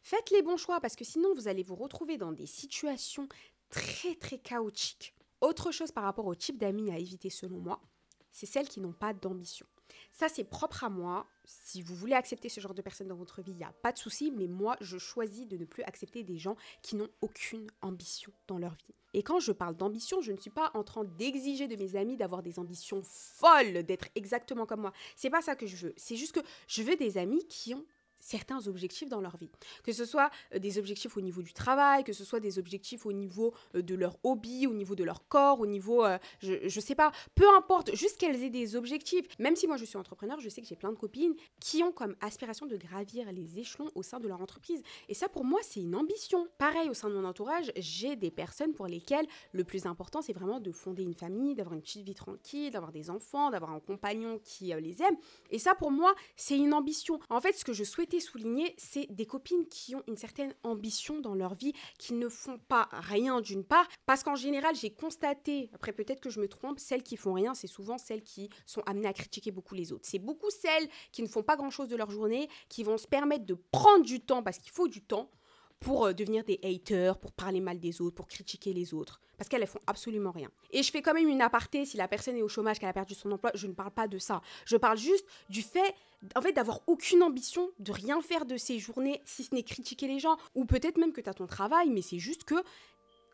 Faites 0.00 0.30
les 0.30 0.42
bons 0.42 0.56
choix 0.56 0.80
parce 0.80 0.94
que 0.94 1.04
sinon 1.04 1.34
vous 1.34 1.48
allez 1.48 1.64
vous 1.64 1.74
retrouver 1.74 2.18
dans 2.18 2.32
des 2.32 2.46
situations 2.46 3.28
très 3.68 4.14
très 4.14 4.38
chaotiques. 4.38 5.12
Autre 5.40 5.72
chose 5.72 5.90
par 5.90 6.04
rapport 6.04 6.26
au 6.26 6.36
type 6.36 6.58
d'amis 6.58 6.92
à 6.92 6.98
éviter 6.98 7.30
selon 7.30 7.58
moi, 7.58 7.82
c'est 8.30 8.46
celles 8.46 8.68
qui 8.68 8.80
n'ont 8.80 8.92
pas 8.92 9.12
d'ambition. 9.12 9.66
Ça, 10.12 10.28
c'est 10.28 10.44
propre 10.44 10.84
à 10.84 10.88
moi. 10.88 11.26
Si 11.44 11.80
vous 11.80 11.94
voulez 11.94 12.14
accepter 12.14 12.48
ce 12.48 12.60
genre 12.60 12.74
de 12.74 12.82
personnes 12.82 13.08
dans 13.08 13.16
votre 13.16 13.40
vie, 13.40 13.52
il 13.52 13.56
n'y 13.56 13.64
a 13.64 13.72
pas 13.82 13.92
de 13.92 13.98
souci, 13.98 14.32
mais 14.36 14.46
moi, 14.46 14.76
je 14.80 14.98
choisis 14.98 15.46
de 15.46 15.56
ne 15.56 15.64
plus 15.64 15.82
accepter 15.84 16.22
des 16.22 16.38
gens 16.38 16.56
qui 16.82 16.96
n'ont 16.96 17.08
aucune 17.20 17.66
ambition 17.82 18.32
dans 18.46 18.58
leur 18.58 18.74
vie. 18.74 18.94
Et 19.14 19.22
quand 19.22 19.40
je 19.40 19.52
parle 19.52 19.76
d'ambition, 19.76 20.20
je 20.20 20.32
ne 20.32 20.36
suis 20.36 20.50
pas 20.50 20.70
en 20.74 20.84
train 20.84 21.04
d'exiger 21.04 21.66
de 21.66 21.76
mes 21.76 21.96
amis 21.96 22.16
d'avoir 22.16 22.42
des 22.42 22.58
ambitions 22.58 23.02
folles, 23.02 23.84
d'être 23.84 24.08
exactement 24.14 24.66
comme 24.66 24.82
moi. 24.82 24.92
C'est 25.16 25.30
pas 25.30 25.40
ça 25.40 25.56
que 25.56 25.66
je 25.66 25.76
veux. 25.76 25.94
C'est 25.96 26.16
juste 26.16 26.34
que 26.34 26.46
je 26.66 26.82
veux 26.82 26.96
des 26.96 27.16
amis 27.16 27.46
qui 27.46 27.74
ont 27.74 27.84
certains 28.20 28.66
objectifs 28.66 29.08
dans 29.08 29.20
leur 29.20 29.36
vie. 29.36 29.50
Que 29.82 29.92
ce 29.92 30.04
soit 30.04 30.30
euh, 30.54 30.58
des 30.58 30.78
objectifs 30.78 31.16
au 31.16 31.20
niveau 31.20 31.42
du 31.42 31.52
travail, 31.52 32.04
que 32.04 32.12
ce 32.12 32.24
soit 32.24 32.40
des 32.40 32.58
objectifs 32.58 33.06
au 33.06 33.12
niveau 33.12 33.54
euh, 33.74 33.82
de 33.82 33.94
leur 33.94 34.16
hobby, 34.24 34.66
au 34.66 34.74
niveau 34.74 34.94
de 34.94 35.04
leur 35.04 35.26
corps, 35.28 35.60
au 35.60 35.66
niveau, 35.66 36.04
euh, 36.04 36.18
je, 36.40 36.52
ne 36.64 36.80
sais 36.80 36.94
pas, 36.94 37.12
peu 37.34 37.44
importe, 37.56 37.94
juste 37.94 38.18
qu'elles 38.18 38.42
aient 38.42 38.50
des 38.50 38.76
objectifs. 38.76 39.26
Même 39.38 39.56
si 39.56 39.66
moi 39.66 39.76
je 39.76 39.84
suis 39.84 39.96
entrepreneur, 39.96 40.40
je 40.40 40.48
sais 40.48 40.60
que 40.60 40.66
j'ai 40.66 40.76
plein 40.76 40.90
de 40.90 40.96
copines 40.96 41.34
qui 41.60 41.82
ont 41.82 41.92
comme 41.92 42.16
aspiration 42.20 42.66
de 42.66 42.76
gravir 42.76 43.30
les 43.32 43.58
échelons 43.58 43.90
au 43.94 44.02
sein 44.02 44.20
de 44.20 44.28
leur 44.28 44.40
entreprise. 44.40 44.82
Et 45.08 45.14
ça 45.14 45.28
pour 45.28 45.44
moi 45.44 45.60
c'est 45.62 45.80
une 45.80 45.94
ambition. 45.94 46.48
Pareil 46.58 46.88
au 46.88 46.94
sein 46.94 47.08
de 47.08 47.14
mon 47.14 47.24
entourage, 47.24 47.72
j'ai 47.76 48.16
des 48.16 48.30
personnes 48.30 48.74
pour 48.74 48.86
lesquelles 48.86 49.26
le 49.52 49.64
plus 49.64 49.86
important 49.86 50.22
c'est 50.22 50.32
vraiment 50.32 50.60
de 50.60 50.72
fonder 50.72 51.02
une 51.02 51.14
famille, 51.14 51.54
d'avoir 51.54 51.74
une 51.74 51.82
petite 51.82 52.04
vie 52.04 52.14
tranquille, 52.14 52.70
d'avoir 52.70 52.92
des 52.92 53.10
enfants, 53.10 53.50
d'avoir 53.50 53.72
un 53.72 53.80
compagnon 53.80 54.40
qui 54.42 54.72
les 54.80 55.02
aime. 55.02 55.16
Et 55.50 55.58
ça 55.58 55.74
pour 55.74 55.90
moi 55.90 56.14
c'est 56.36 56.56
une 56.56 56.74
ambition. 56.74 57.20
En 57.30 57.40
fait 57.40 57.52
ce 57.52 57.64
que 57.64 57.72
je 57.72 57.84
souhaite 57.84 58.07
souligner, 58.18 58.74
c'est 58.78 59.06
des 59.10 59.26
copines 59.26 59.66
qui 59.68 59.94
ont 59.94 60.02
une 60.08 60.16
certaine 60.16 60.54
ambition 60.62 61.20
dans 61.20 61.34
leur 61.34 61.54
vie, 61.54 61.72
qui 61.98 62.14
ne 62.14 62.28
font 62.28 62.58
pas 62.58 62.88
rien 62.92 63.40
d'une 63.40 63.64
part, 63.64 63.86
parce 64.06 64.22
qu'en 64.22 64.34
général, 64.34 64.74
j'ai 64.74 64.90
constaté, 64.90 65.70
après 65.74 65.92
peut-être 65.92 66.20
que 66.20 66.30
je 66.30 66.40
me 66.40 66.48
trompe, 66.48 66.80
celles 66.80 67.02
qui 67.02 67.16
font 67.16 67.34
rien, 67.34 67.54
c'est 67.54 67.66
souvent 67.66 67.98
celles 67.98 68.22
qui 68.22 68.48
sont 68.66 68.82
amenées 68.86 69.08
à 69.08 69.12
critiquer 69.12 69.50
beaucoup 69.50 69.74
les 69.74 69.92
autres. 69.92 70.06
C'est 70.08 70.18
beaucoup 70.18 70.50
celles 70.50 70.88
qui 71.12 71.22
ne 71.22 71.28
font 71.28 71.42
pas 71.42 71.56
grand-chose 71.56 71.88
de 71.88 71.96
leur 71.96 72.10
journée, 72.10 72.48
qui 72.68 72.82
vont 72.82 72.98
se 72.98 73.06
permettre 73.06 73.44
de 73.44 73.54
prendre 73.54 74.04
du 74.04 74.20
temps, 74.20 74.42
parce 74.42 74.58
qu'il 74.58 74.72
faut 74.72 74.88
du 74.88 75.02
temps, 75.02 75.30
pour 75.80 76.06
euh, 76.06 76.12
devenir 76.12 76.44
des 76.44 76.58
haters, 76.62 77.18
pour 77.18 77.32
parler 77.32 77.60
mal 77.60 77.78
des 77.78 78.00
autres, 78.00 78.16
pour 78.16 78.26
critiquer 78.26 78.72
les 78.72 78.94
autres. 78.94 79.20
Parce 79.36 79.48
qu'elles 79.48 79.60
ne 79.60 79.66
font 79.66 79.80
absolument 79.86 80.32
rien. 80.32 80.50
Et 80.70 80.82
je 80.82 80.90
fais 80.90 81.02
quand 81.02 81.14
même 81.14 81.28
une 81.28 81.40
aparté, 81.40 81.84
si 81.84 81.96
la 81.96 82.08
personne 82.08 82.36
est 82.36 82.42
au 82.42 82.48
chômage, 82.48 82.78
qu'elle 82.78 82.88
a 82.88 82.92
perdu 82.92 83.14
son 83.14 83.30
emploi, 83.30 83.52
je 83.54 83.66
ne 83.66 83.72
parle 83.72 83.92
pas 83.92 84.08
de 84.08 84.18
ça. 84.18 84.42
Je 84.64 84.76
parle 84.76 84.98
juste 84.98 85.24
du 85.48 85.62
fait, 85.62 85.94
en 86.34 86.42
fait, 86.42 86.52
d'avoir 86.52 86.80
aucune 86.86 87.22
ambition, 87.22 87.70
de 87.78 87.92
rien 87.92 88.20
faire 88.20 88.46
de 88.46 88.56
ces 88.56 88.78
journées, 88.78 89.22
si 89.24 89.44
ce 89.44 89.54
n'est 89.54 89.62
critiquer 89.62 90.08
les 90.08 90.18
gens. 90.18 90.36
Ou 90.54 90.64
peut-être 90.64 90.98
même 90.98 91.12
que 91.12 91.20
tu 91.20 91.30
as 91.30 91.34
ton 91.34 91.46
travail, 91.46 91.90
mais 91.90 92.02
c'est 92.02 92.18
juste 92.18 92.44
que 92.44 92.56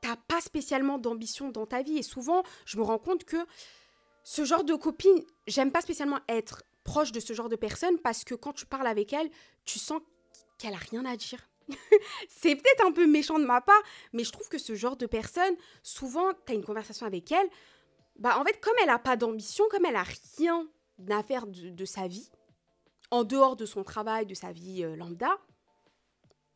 tu 0.03 0.09
n'as 0.09 0.17
pas 0.17 0.41
spécialement 0.41 0.99
d'ambition 0.99 1.51
dans 1.51 1.67
ta 1.67 1.83
vie. 1.83 1.97
Et 1.97 2.03
souvent, 2.03 2.43
je 2.67 2.77
me 2.77 2.83
rends 2.83 2.99
compte 2.99 3.25
que 3.25 3.39
ce 4.23 4.45
genre 4.45 4.65
de 4.65 4.75
copine, 4.75 5.23
j'aime 5.47 5.73
pas 5.73 5.81
spécialement 5.81 6.19
être 6.29 6.65
proche 6.83 7.13
de 7.13 7.21
ce 7.21 7.33
genre 7.33 7.49
de 7.49 7.57
personne 7.57 7.99
parce 7.99 8.25
que 8.25 8.35
quand 8.35 8.53
tu 8.53 8.67
parles 8.67 8.87
avec 8.87 9.13
elle, 9.13 9.31
tu 9.65 9.79
sens 9.79 10.01
qu'elle 10.59 10.75
a 10.75 10.79
rien 10.79 11.05
à 11.05 11.17
dire 11.17 11.41
c'est 12.29 12.57
peut-être 12.57 12.87
un 12.87 12.93
peu 12.93 13.07
méchant 13.07 13.39
de 13.39 13.45
ma 13.45 13.61
part, 13.61 13.83
mais 14.13 14.25
je 14.25 14.33
trouve 14.33 14.49
que 14.49 14.59
ce 14.59 14.75
genre 14.75 14.97
de 14.97 15.07
personne, 15.07 15.55
souvent, 15.83 16.33
tu 16.47 16.53
as 16.53 16.55
une 16.55 16.65
conversation 16.65 17.07
avec 17.07 17.31
elle, 17.33 17.49
bah 18.17 18.39
en 18.39 18.45
fait, 18.45 18.61
comme 18.61 18.75
elle 18.81 18.89
n'a 18.89 18.99
pas 18.99 19.17
d'ambition, 19.17 19.65
comme 19.71 19.85
elle 19.85 19.97
a 19.97 20.05
rien 20.39 20.69
à 21.11 21.23
faire 21.23 21.47
de, 21.47 21.85
sa 21.85 22.07
vie, 22.07 22.31
en 23.11 23.25
dehors 23.25 23.57
de 23.57 23.67
son 23.67 23.83
travail, 23.83 24.27
de 24.27 24.35
sa 24.35 24.53
vie 24.53 24.85
euh, 24.85 24.97
lambda, 24.97 25.37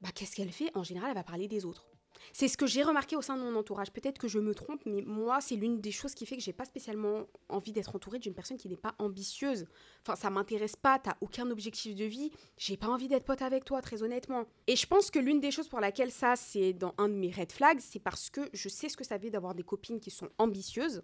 bah 0.01 0.11
qu'est-ce 0.15 0.37
qu'elle 0.37 0.53
fait? 0.53 0.71
En 0.77 0.85
général, 0.85 1.11
elle 1.11 1.17
va 1.17 1.25
parler 1.25 1.49
des 1.49 1.65
autres. 1.65 1.88
C'est 2.33 2.49
ce 2.49 2.57
que 2.57 2.67
j'ai 2.67 2.83
remarqué 2.83 3.17
au 3.17 3.23
sein 3.23 3.37
de 3.37 3.43
mon 3.43 3.55
entourage. 3.57 3.93
Peut-être 3.93 4.19
que 4.19 4.29
je 4.29 4.39
me 4.39 4.55
trompe, 4.55 4.83
mais 4.87 5.03
moi, 5.03 5.41
c'est 5.41 5.57
l'une 5.57 5.81
des 5.81 5.91
choses 5.91 6.15
qui 6.15 6.27
fait 6.27 6.37
que 6.37 6.43
j'ai 6.43 6.53
pas 6.53 6.65
spécialement 6.65 7.27
envie 7.49 7.73
d'être 7.73 7.95
entourée 7.95 8.19
d'une 8.19 8.35
personne 8.35 8.57
qui 8.57 8.69
n'est 8.69 8.77
pas 8.77 8.95
ambitieuse. 8.99 9.67
Enfin, 10.03 10.17
ça 10.17 10.31
m'intéresse 10.31 10.77
pas, 10.77 10.99
t'as 10.99 11.17
aucun 11.21 11.51
objectif 11.51 11.95
de 11.95 12.05
vie, 12.05 12.31
j'ai 12.57 12.77
pas 12.77 12.89
envie 12.89 13.09
d'être 13.09 13.25
pote 13.25 13.43
avec 13.43 13.65
toi, 13.65 13.83
très 13.83 14.03
honnêtement. 14.03 14.47
Et 14.67 14.77
je 14.77 14.87
pense 14.87 15.11
que 15.11 15.19
l'une 15.19 15.41
des 15.41 15.51
choses 15.51 15.69
pour 15.69 15.81
laquelle 15.81 16.11
ça, 16.11 16.37
c'est 16.37 16.73
dans 16.73 16.95
un 16.99 17.09
de 17.09 17.15
mes 17.15 17.31
red 17.31 17.53
flags, 17.53 17.81
c'est 17.81 18.01
parce 18.01 18.31
que 18.31 18.49
je 18.53 18.69
sais 18.69 18.89
ce 18.89 18.97
que 18.97 19.05
ça 19.05 19.19
fait 19.19 19.31
d'avoir 19.31 19.55
des 19.55 19.63
copines 19.63 20.01
qui 20.01 20.11
sont 20.11 20.29
ambitieuses. 20.39 21.03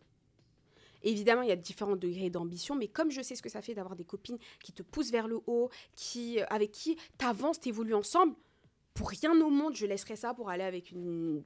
Évidemment, 1.04 1.42
il 1.42 1.48
y 1.48 1.52
a 1.52 1.56
différents 1.56 1.96
degrés 1.96 2.30
d'ambition, 2.30 2.74
mais 2.74 2.88
comme 2.88 3.10
je 3.10 3.20
sais 3.20 3.34
ce 3.34 3.42
que 3.42 3.50
ça 3.50 3.60
fait 3.60 3.74
d'avoir 3.74 3.94
des 3.94 4.04
copines 4.04 4.38
qui 4.62 4.72
te 4.72 4.82
poussent 4.82 5.10
vers 5.10 5.28
le 5.28 5.38
haut, 5.46 5.68
qui, 5.94 6.40
avec 6.48 6.72
qui 6.72 6.96
t'avances, 7.18 7.60
t'évolues 7.60 7.94
ensemble, 7.94 8.34
pour 8.94 9.10
rien 9.10 9.32
au 9.40 9.50
monde, 9.50 9.74
je 9.74 9.86
laisserais 9.86 10.16
ça 10.16 10.34
pour 10.34 10.48
aller 10.48 10.62
avec 10.62 10.94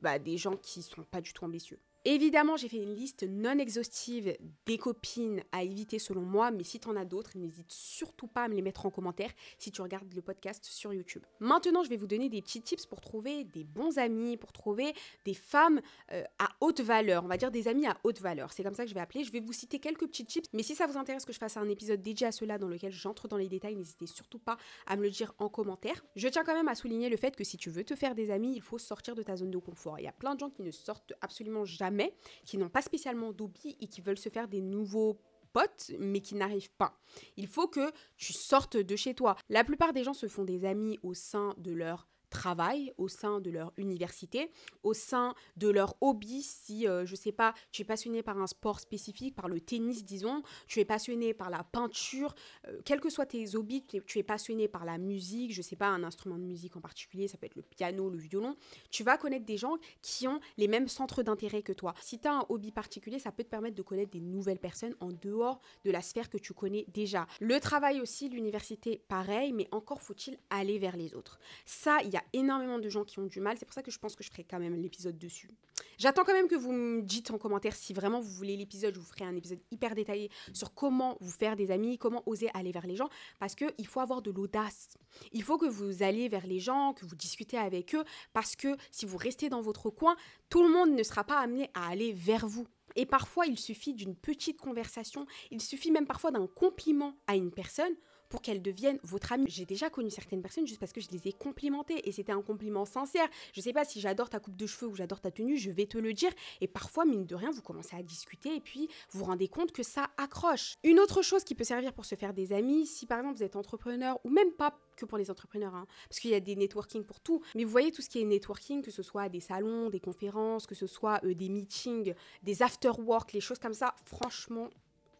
bah, 0.02 0.18
des 0.18 0.36
gens 0.36 0.56
qui 0.56 0.82
sont 0.82 1.02
pas 1.02 1.20
du 1.20 1.32
tout 1.32 1.44
ambitieux. 1.44 1.80
Évidemment, 2.04 2.56
j'ai 2.56 2.68
fait 2.68 2.78
une 2.78 2.94
liste 2.94 3.24
non 3.28 3.58
exhaustive 3.58 4.36
des 4.66 4.78
copines 4.78 5.42
à 5.52 5.64
éviter 5.64 5.98
selon 5.98 6.22
moi, 6.22 6.50
mais 6.50 6.62
si 6.62 6.78
tu 6.78 6.88
en 6.88 6.96
as 6.96 7.04
d'autres, 7.04 7.36
n'hésite 7.36 7.70
surtout 7.70 8.28
pas 8.28 8.44
à 8.44 8.48
me 8.48 8.54
les 8.54 8.62
mettre 8.62 8.86
en 8.86 8.90
commentaire 8.90 9.30
si 9.58 9.72
tu 9.72 9.82
regardes 9.82 10.12
le 10.14 10.22
podcast 10.22 10.64
sur 10.64 10.94
YouTube. 10.94 11.24
Maintenant, 11.40 11.82
je 11.82 11.90
vais 11.90 11.96
vous 11.96 12.06
donner 12.06 12.28
des 12.28 12.40
petits 12.40 12.62
tips 12.62 12.86
pour 12.86 13.00
trouver 13.00 13.44
des 13.44 13.64
bons 13.64 13.98
amis, 13.98 14.36
pour 14.36 14.52
trouver 14.52 14.94
des 15.24 15.34
femmes 15.34 15.80
euh, 16.12 16.22
à 16.38 16.48
haute 16.60 16.80
valeur, 16.80 17.24
on 17.24 17.28
va 17.28 17.36
dire 17.36 17.50
des 17.50 17.66
amis 17.66 17.86
à 17.86 17.98
haute 18.04 18.20
valeur. 18.20 18.52
C'est 18.52 18.62
comme 18.62 18.74
ça 18.74 18.84
que 18.84 18.90
je 18.90 18.94
vais 18.94 19.00
appeler. 19.00 19.24
Je 19.24 19.32
vais 19.32 19.40
vous 19.40 19.52
citer 19.52 19.80
quelques 19.80 20.06
petits 20.06 20.24
tips, 20.24 20.48
mais 20.52 20.62
si 20.62 20.76
ça 20.76 20.86
vous 20.86 20.96
intéresse 20.96 21.24
que 21.24 21.32
je 21.32 21.38
fasse 21.38 21.56
un 21.56 21.68
épisode 21.68 22.00
dédié 22.00 22.28
à 22.28 22.32
cela 22.32 22.58
dans 22.58 22.68
lequel 22.68 22.92
j'entre 22.92 23.26
dans 23.26 23.36
les 23.36 23.48
détails, 23.48 23.74
n'hésitez 23.74 24.06
surtout 24.06 24.38
pas 24.38 24.56
à 24.86 24.96
me 24.96 25.02
le 25.02 25.10
dire 25.10 25.34
en 25.38 25.48
commentaire. 25.48 26.04
Je 26.14 26.28
tiens 26.28 26.44
quand 26.44 26.54
même 26.54 26.68
à 26.68 26.76
souligner 26.76 27.08
le 27.08 27.16
fait 27.16 27.34
que 27.34 27.44
si 27.44 27.56
tu 27.56 27.70
veux 27.70 27.84
te 27.84 27.96
faire 27.96 28.14
des 28.14 28.30
amis, 28.30 28.54
il 28.54 28.62
faut 28.62 28.78
sortir 28.78 29.16
de 29.16 29.22
ta 29.22 29.36
zone 29.36 29.50
de 29.50 29.58
confort. 29.58 29.98
Il 29.98 30.04
y 30.04 30.08
a 30.08 30.12
plein 30.12 30.34
de 30.34 30.40
gens 30.40 30.50
qui 30.50 30.62
ne 30.62 30.70
sortent 30.70 31.12
absolument 31.20 31.64
jamais 31.64 31.97
qui 32.44 32.58
n'ont 32.58 32.68
pas 32.68 32.82
spécialement 32.82 33.32
d'hobby 33.32 33.76
et 33.80 33.86
qui 33.86 34.00
veulent 34.00 34.18
se 34.18 34.28
faire 34.28 34.48
des 34.48 34.60
nouveaux 34.60 35.20
potes, 35.52 35.92
mais 35.98 36.20
qui 36.20 36.34
n'arrivent 36.34 36.72
pas. 36.72 36.98
Il 37.36 37.46
faut 37.46 37.68
que 37.68 37.92
tu 38.16 38.32
sortes 38.32 38.76
de 38.76 38.96
chez 38.96 39.14
toi. 39.14 39.36
La 39.48 39.64
plupart 39.64 39.92
des 39.92 40.04
gens 40.04 40.14
se 40.14 40.28
font 40.28 40.44
des 40.44 40.64
amis 40.64 40.98
au 41.02 41.14
sein 41.14 41.54
de 41.58 41.72
leur 41.72 42.08
travail 42.28 42.92
au 42.98 43.08
sein 43.08 43.40
de 43.40 43.50
leur 43.50 43.72
université, 43.76 44.50
au 44.82 44.94
sein 44.94 45.34
de 45.56 45.68
leur 45.68 45.96
hobby. 46.00 46.42
Si, 46.42 46.86
euh, 46.86 47.06
je 47.06 47.14
sais 47.14 47.32
pas, 47.32 47.54
tu 47.72 47.82
es 47.82 47.84
passionné 47.84 48.22
par 48.22 48.38
un 48.38 48.46
sport 48.46 48.80
spécifique, 48.80 49.34
par 49.34 49.48
le 49.48 49.60
tennis, 49.60 50.04
disons, 50.04 50.42
tu 50.66 50.80
es 50.80 50.84
passionné 50.84 51.34
par 51.34 51.50
la 51.50 51.64
peinture, 51.64 52.34
euh, 52.66 52.80
quels 52.84 53.00
que 53.00 53.10
soient 53.10 53.26
tes 53.26 53.56
hobbies, 53.56 53.84
tu 53.84 54.18
es, 54.18 54.22
passionné 54.22 54.68
par 54.68 54.84
la 54.84 54.98
musique, 54.98 55.52
je 55.52 55.62
sais 55.62 55.76
pas, 55.76 55.88
un 55.88 56.04
instrument 56.04 56.36
de 56.36 56.42
musique 56.42 56.76
en 56.76 56.80
particulier, 56.80 57.28
ça 57.28 57.38
peut 57.38 57.46
être 57.46 57.56
le 57.56 57.62
piano, 57.62 58.10
le 58.10 58.18
violon, 58.18 58.56
tu 58.90 59.02
vas 59.04 59.16
connaître 59.16 59.46
des 59.46 59.56
gens 59.56 59.76
qui 60.02 60.28
ont 60.28 60.40
les 60.56 60.68
mêmes 60.68 60.88
centres 60.88 61.22
d'intérêt 61.22 61.62
que 61.62 61.72
toi. 61.72 61.94
Si 62.00 62.18
tu 62.18 62.28
as 62.28 62.34
un 62.34 62.46
hobby 62.48 62.72
particulier, 62.72 63.18
ça 63.18 63.32
peut 63.32 63.44
te 63.44 63.48
permettre 63.48 63.76
de 63.76 63.82
connaître 63.82 64.10
des 64.10 64.20
nouvelles 64.20 64.58
personnes 64.58 64.94
en 65.00 65.08
dehors 65.08 65.60
de 65.84 65.90
la 65.90 66.02
sphère 66.02 66.28
que 66.28 66.38
tu 66.38 66.52
connais 66.52 66.84
déjà. 66.88 67.26
Le 67.40 67.58
travail 67.60 68.00
aussi, 68.00 68.28
l'université, 68.28 69.02
pareil, 69.08 69.52
mais 69.52 69.68
encore 69.72 70.02
faut-il 70.02 70.38
aller 70.50 70.78
vers 70.78 70.96
les 70.96 71.14
autres. 71.14 71.38
Ça, 71.64 71.98
il 72.04 72.10
y 72.10 72.16
a 72.16 72.17
énormément 72.32 72.78
de 72.78 72.88
gens 72.88 73.04
qui 73.04 73.18
ont 73.18 73.26
du 73.26 73.40
mal. 73.40 73.56
C'est 73.58 73.66
pour 73.66 73.74
ça 73.74 73.82
que 73.82 73.90
je 73.90 73.98
pense 73.98 74.16
que 74.16 74.24
je 74.24 74.30
ferai 74.30 74.44
quand 74.44 74.58
même 74.58 74.74
l'épisode 74.80 75.18
dessus. 75.18 75.50
J'attends 75.98 76.22
quand 76.24 76.32
même 76.32 76.48
que 76.48 76.54
vous 76.54 76.72
me 76.72 77.02
dites 77.02 77.30
en 77.30 77.38
commentaire 77.38 77.74
si 77.74 77.92
vraiment 77.92 78.20
vous 78.20 78.30
voulez 78.30 78.56
l'épisode. 78.56 78.94
Je 78.94 79.00
vous 79.00 79.06
ferai 79.06 79.24
un 79.24 79.34
épisode 79.34 79.58
hyper 79.70 79.94
détaillé 79.94 80.30
sur 80.52 80.74
comment 80.74 81.16
vous 81.20 81.30
faire 81.30 81.56
des 81.56 81.70
amis, 81.70 81.98
comment 81.98 82.22
oser 82.26 82.50
aller 82.54 82.72
vers 82.72 82.86
les 82.86 82.96
gens. 82.96 83.08
Parce 83.38 83.54
qu'il 83.54 83.86
faut 83.86 84.00
avoir 84.00 84.22
de 84.22 84.30
l'audace. 84.30 84.96
Il 85.32 85.42
faut 85.42 85.58
que 85.58 85.66
vous 85.66 86.02
alliez 86.02 86.28
vers 86.28 86.46
les 86.46 86.60
gens, 86.60 86.94
que 86.94 87.04
vous 87.04 87.16
discutez 87.16 87.58
avec 87.58 87.94
eux. 87.94 88.04
Parce 88.32 88.54
que 88.54 88.76
si 88.90 89.06
vous 89.06 89.16
restez 89.16 89.48
dans 89.48 89.60
votre 89.60 89.90
coin, 89.90 90.16
tout 90.48 90.62
le 90.62 90.72
monde 90.72 90.90
ne 90.90 91.02
sera 91.02 91.24
pas 91.24 91.40
amené 91.40 91.70
à 91.74 91.88
aller 91.88 92.12
vers 92.12 92.46
vous. 92.46 92.66
Et 92.96 93.06
parfois, 93.06 93.46
il 93.46 93.58
suffit 93.58 93.94
d'une 93.94 94.16
petite 94.16 94.60
conversation, 94.60 95.26
il 95.50 95.60
suffit 95.60 95.90
même 95.90 96.06
parfois 96.06 96.30
d'un 96.30 96.46
compliment 96.46 97.14
à 97.26 97.36
une 97.36 97.52
personne 97.52 97.94
pour 98.28 98.42
qu'elles 98.42 98.62
deviennent 98.62 98.98
votre 99.02 99.32
amie. 99.32 99.46
J'ai 99.48 99.64
déjà 99.64 99.90
connu 99.90 100.10
certaines 100.10 100.42
personnes 100.42 100.66
juste 100.66 100.80
parce 100.80 100.92
que 100.92 101.00
je 101.00 101.08
les 101.10 101.28
ai 101.28 101.32
complimentées 101.32 102.08
et 102.08 102.12
c'était 102.12 102.32
un 102.32 102.42
compliment 102.42 102.84
sincère. 102.84 103.28
Je 103.52 103.60
sais 103.60 103.72
pas 103.72 103.84
si 103.84 104.00
j'adore 104.00 104.30
ta 104.30 104.40
coupe 104.40 104.56
de 104.56 104.66
cheveux 104.66 104.90
ou 104.90 104.94
j'adore 104.94 105.20
ta 105.20 105.30
tenue, 105.30 105.56
je 105.56 105.70
vais 105.70 105.86
te 105.86 105.98
le 105.98 106.12
dire. 106.12 106.30
Et 106.60 106.68
parfois, 106.68 107.04
mine 107.04 107.26
de 107.26 107.34
rien, 107.34 107.50
vous 107.50 107.62
commencez 107.62 107.96
à 107.96 108.02
discuter 108.02 108.54
et 108.54 108.60
puis 108.60 108.88
vous 109.10 109.20
vous 109.20 109.24
rendez 109.24 109.48
compte 109.48 109.72
que 109.72 109.82
ça 109.82 110.08
accroche. 110.16 110.74
Une 110.84 111.00
autre 111.00 111.22
chose 111.22 111.44
qui 111.44 111.54
peut 111.54 111.64
servir 111.64 111.92
pour 111.92 112.04
se 112.04 112.14
faire 112.14 112.34
des 112.34 112.52
amis, 112.52 112.86
si 112.86 113.06
par 113.06 113.18
exemple 113.18 113.36
vous 113.36 113.44
êtes 113.44 113.56
entrepreneur 113.56 114.18
ou 114.24 114.30
même 114.30 114.52
pas 114.52 114.78
que 114.96 115.06
pour 115.06 115.16
les 115.16 115.30
entrepreneurs, 115.30 115.74
hein, 115.74 115.86
parce 116.08 116.20
qu'il 116.20 116.30
y 116.30 116.34
a 116.34 116.40
des 116.40 116.56
networking 116.56 117.04
pour 117.04 117.20
tout. 117.20 117.40
Mais 117.54 117.64
vous 117.64 117.70
voyez 117.70 117.92
tout 117.92 118.02
ce 118.02 118.08
qui 118.08 118.20
est 118.20 118.24
networking, 118.24 118.82
que 118.82 118.90
ce 118.90 119.02
soit 119.02 119.28
des 119.28 119.40
salons, 119.40 119.90
des 119.90 120.00
conférences, 120.00 120.66
que 120.66 120.74
ce 120.74 120.86
soit 120.86 121.24
euh, 121.24 121.34
des 121.34 121.48
meetings, 121.48 122.14
des 122.42 122.62
after-work, 122.62 123.32
les 123.32 123.40
choses 123.40 123.58
comme 123.58 123.74
ça, 123.74 123.94
franchement, 124.04 124.68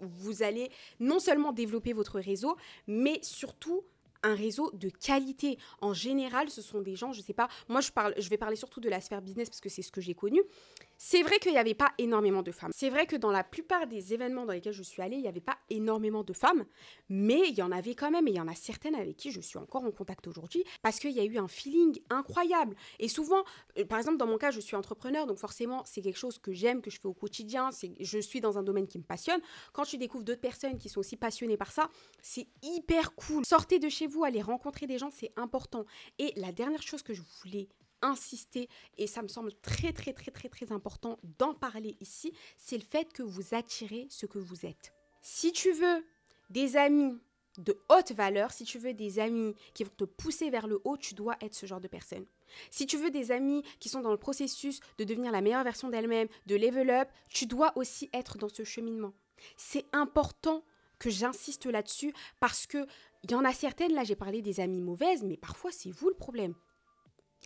vous 0.00 0.42
allez 0.42 0.70
non 1.00 1.18
seulement 1.18 1.52
développer 1.52 1.92
votre 1.92 2.20
réseau, 2.20 2.56
mais 2.86 3.18
surtout 3.22 3.84
un 4.22 4.34
réseau 4.34 4.70
de 4.72 4.88
qualité. 4.88 5.58
En 5.80 5.92
général, 5.92 6.50
ce 6.50 6.62
sont 6.62 6.80
des 6.80 6.96
gens, 6.96 7.12
je 7.12 7.20
sais 7.20 7.32
pas, 7.32 7.48
moi 7.68 7.80
je 7.80 7.92
parle, 7.92 8.14
je 8.18 8.28
vais 8.28 8.36
parler 8.36 8.56
surtout 8.56 8.80
de 8.80 8.88
la 8.88 9.00
sphère 9.00 9.22
business 9.22 9.48
parce 9.48 9.60
que 9.60 9.68
c'est 9.68 9.82
ce 9.82 9.92
que 9.92 10.00
j'ai 10.00 10.14
connu. 10.14 10.40
C'est 11.00 11.22
vrai 11.22 11.38
qu'il 11.38 11.52
n'y 11.52 11.58
avait 11.58 11.74
pas 11.74 11.92
énormément 11.98 12.42
de 12.42 12.50
femmes. 12.50 12.72
C'est 12.74 12.90
vrai 12.90 13.06
que 13.06 13.14
dans 13.14 13.30
la 13.30 13.44
plupart 13.44 13.86
des 13.86 14.14
événements 14.14 14.44
dans 14.46 14.52
lesquels 14.52 14.72
je 14.72 14.82
suis 14.82 15.00
allée, 15.00 15.14
il 15.14 15.22
n'y 15.22 15.28
avait 15.28 15.40
pas 15.40 15.56
énormément 15.70 16.24
de 16.24 16.32
femmes, 16.32 16.64
mais 17.08 17.40
il 17.48 17.54
y 17.54 17.62
en 17.62 17.70
avait 17.70 17.94
quand 17.94 18.10
même 18.10 18.26
et 18.26 18.32
il 18.32 18.36
y 18.36 18.40
en 18.40 18.48
a 18.48 18.54
certaines 18.56 18.96
avec 18.96 19.16
qui 19.16 19.30
je 19.30 19.40
suis 19.40 19.58
encore 19.58 19.84
en 19.84 19.92
contact 19.92 20.26
aujourd'hui 20.26 20.64
parce 20.82 20.98
qu'il 20.98 21.12
y 21.12 21.20
a 21.20 21.24
eu 21.24 21.38
un 21.38 21.46
feeling 21.46 22.00
incroyable. 22.10 22.74
Et 22.98 23.06
souvent, 23.06 23.44
euh, 23.78 23.84
par 23.84 23.98
exemple, 23.98 24.16
dans 24.16 24.26
mon 24.26 24.38
cas, 24.38 24.50
je 24.50 24.58
suis 24.58 24.74
entrepreneur, 24.74 25.28
donc 25.28 25.38
forcément, 25.38 25.84
c'est 25.86 26.02
quelque 26.02 26.18
chose 26.18 26.40
que 26.40 26.52
j'aime, 26.52 26.82
que 26.82 26.90
je 26.90 26.98
fais 26.98 27.06
au 27.06 27.14
quotidien, 27.14 27.70
je 28.00 28.18
suis 28.18 28.40
dans 28.40 28.58
un 28.58 28.64
domaine 28.64 28.88
qui 28.88 28.98
me 28.98 29.04
passionne. 29.04 29.40
Quand 29.72 29.84
tu 29.84 29.98
découvres 29.98 30.24
d'autres 30.24 30.40
personnes 30.40 30.78
qui 30.78 30.88
sont 30.88 30.98
aussi 30.98 31.16
passionnées 31.16 31.56
par 31.56 31.70
ça, 31.70 31.90
c'est 32.22 32.48
hyper 32.62 33.14
cool. 33.14 33.44
Sortez 33.44 33.78
de 33.78 33.88
chez 33.88 34.08
vous, 34.08 34.24
allez 34.24 34.42
rencontrer 34.42 34.88
des 34.88 34.98
gens, 34.98 35.10
c'est 35.12 35.32
important. 35.36 35.84
Et 36.18 36.32
la 36.34 36.50
dernière 36.50 36.82
chose 36.82 37.04
que 37.04 37.14
je 37.14 37.22
voulais 37.40 37.68
insister, 38.02 38.68
et 38.96 39.06
ça 39.06 39.22
me 39.22 39.28
semble 39.28 39.52
très 39.60 39.92
très 39.92 40.12
très 40.12 40.30
très 40.30 40.48
très 40.48 40.72
important 40.72 41.18
d'en 41.38 41.54
parler 41.54 41.96
ici, 42.00 42.32
c'est 42.56 42.78
le 42.78 42.84
fait 42.84 43.12
que 43.12 43.22
vous 43.22 43.54
attirez 43.54 44.06
ce 44.10 44.26
que 44.26 44.38
vous 44.38 44.66
êtes. 44.66 44.92
Si 45.22 45.52
tu 45.52 45.72
veux 45.72 46.04
des 46.50 46.76
amis 46.76 47.18
de 47.58 47.76
haute 47.88 48.12
valeur, 48.12 48.52
si 48.52 48.64
tu 48.64 48.78
veux 48.78 48.94
des 48.94 49.18
amis 49.18 49.54
qui 49.74 49.84
vont 49.84 49.92
te 49.96 50.04
pousser 50.04 50.48
vers 50.48 50.66
le 50.66 50.80
haut, 50.84 50.96
tu 50.96 51.14
dois 51.14 51.36
être 51.40 51.54
ce 51.54 51.66
genre 51.66 51.80
de 51.80 51.88
personne. 51.88 52.24
Si 52.70 52.86
tu 52.86 52.96
veux 52.96 53.10
des 53.10 53.32
amis 53.32 53.62
qui 53.80 53.88
sont 53.88 54.00
dans 54.00 54.12
le 54.12 54.16
processus 54.16 54.80
de 54.96 55.04
devenir 55.04 55.32
la 55.32 55.40
meilleure 55.40 55.64
version 55.64 55.88
d'elle-même, 55.88 56.28
de 56.46 56.56
level 56.56 56.90
up, 56.90 57.08
tu 57.28 57.46
dois 57.46 57.76
aussi 57.76 58.08
être 58.12 58.38
dans 58.38 58.48
ce 58.48 58.64
cheminement. 58.64 59.12
C'est 59.56 59.86
important 59.92 60.64
que 60.98 61.10
j'insiste 61.10 61.66
là-dessus 61.66 62.12
parce 62.40 62.66
que 62.66 62.86
il 63.24 63.32
y 63.32 63.34
en 63.34 63.44
a 63.44 63.52
certaines, 63.52 63.92
là 63.92 64.04
j'ai 64.04 64.16
parlé 64.16 64.42
des 64.42 64.60
amies 64.60 64.80
mauvaises, 64.80 65.24
mais 65.24 65.36
parfois 65.36 65.72
c'est 65.72 65.90
vous 65.90 66.08
le 66.08 66.14
problème. 66.14 66.54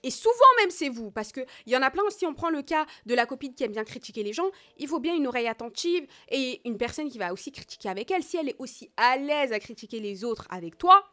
Et 0.02 0.10
souvent 0.10 0.34
même 0.60 0.70
c'est 0.70 0.88
vous, 0.88 1.10
parce 1.10 1.32
qu'il 1.32 1.46
y 1.66 1.76
en 1.76 1.82
a 1.82 1.90
plein, 1.90 2.02
si 2.10 2.26
on 2.26 2.34
prend 2.34 2.50
le 2.50 2.62
cas 2.62 2.86
de 3.06 3.14
la 3.14 3.26
copine 3.26 3.54
qui 3.54 3.64
aime 3.64 3.72
bien 3.72 3.84
critiquer 3.84 4.22
les 4.22 4.32
gens, 4.32 4.50
il 4.78 4.88
faut 4.88 5.00
bien 5.00 5.14
une 5.14 5.26
oreille 5.26 5.48
attentive 5.48 6.06
et 6.28 6.60
une 6.64 6.76
personne 6.76 7.08
qui 7.08 7.18
va 7.18 7.32
aussi 7.32 7.52
critiquer 7.52 7.88
avec 7.88 8.10
elle. 8.10 8.22
Si 8.22 8.36
elle 8.36 8.48
est 8.48 8.56
aussi 8.58 8.90
à 8.96 9.16
l'aise 9.16 9.52
à 9.52 9.60
critiquer 9.60 10.00
les 10.00 10.24
autres 10.24 10.46
avec 10.50 10.76
toi, 10.76 11.04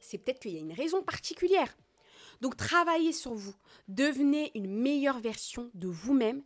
c'est 0.00 0.18
peut-être 0.18 0.40
qu'il 0.40 0.52
y 0.52 0.58
a 0.58 0.60
une 0.60 0.72
raison 0.72 1.02
particulière. 1.02 1.74
Donc 2.40 2.56
travaillez 2.56 3.12
sur 3.12 3.34
vous, 3.34 3.54
devenez 3.88 4.52
une 4.54 4.68
meilleure 4.68 5.20
version 5.20 5.70
de 5.74 5.88
vous-même 5.88 6.42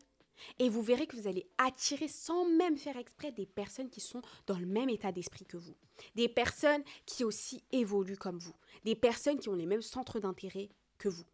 et 0.59 0.69
vous 0.69 0.83
verrez 0.83 1.07
que 1.07 1.17
vous 1.17 1.29
allez 1.29 1.47
attirer 1.59 2.09
sans 2.09 2.45
même 2.45 2.79
faire 2.79 2.97
exprès 2.97 3.33
des 3.33 3.47
personnes 3.47 3.91
qui 3.91 4.01
sont 4.01 4.23
dans 4.47 4.59
le 4.59 4.67
même 4.67 4.89
état 4.89 5.13
d'esprit 5.13 5.45
que 5.45 5.57
vous. 5.57 5.77
Des 6.15 6.29
personnes 6.29 6.83
qui 7.07 7.25
aussi 7.25 7.63
évoluent 7.73 8.17
comme 8.17 8.39
vous. 8.39 8.55
Des 8.85 8.95
personnes 8.95 9.39
qui 9.39 9.49
ont 9.49 9.55
les 9.55 9.67
mêmes 9.67 9.83
centres 9.83 10.21
d'intérêt 10.21 10.71
que 10.99 11.09
vous. 11.09 11.25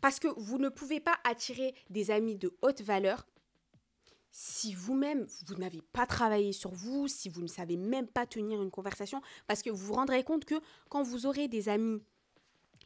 Parce 0.00 0.18
que 0.18 0.28
vous 0.36 0.58
ne 0.58 0.68
pouvez 0.68 1.00
pas 1.00 1.16
attirer 1.24 1.74
des 1.90 2.10
amis 2.10 2.36
de 2.36 2.56
haute 2.62 2.82
valeur 2.82 3.26
si 4.38 4.74
vous-même, 4.74 5.26
vous, 5.46 5.54
n'avez 5.54 5.80
pas 5.80 6.04
travaillé 6.04 6.52
sur 6.52 6.70
vous, 6.70 7.08
si 7.08 7.30
vous 7.30 7.40
ne 7.40 7.46
savez 7.46 7.78
même 7.78 8.06
pas 8.06 8.26
tenir 8.26 8.62
une 8.62 8.70
conversation, 8.70 9.22
parce 9.46 9.62
que 9.62 9.70
vous 9.70 9.86
vous 9.86 9.94
rendrez 9.94 10.24
compte 10.24 10.44
que 10.44 10.56
quand 10.90 11.02
vous 11.02 11.24
aurez 11.24 11.48
des 11.48 11.70
amis 11.70 12.02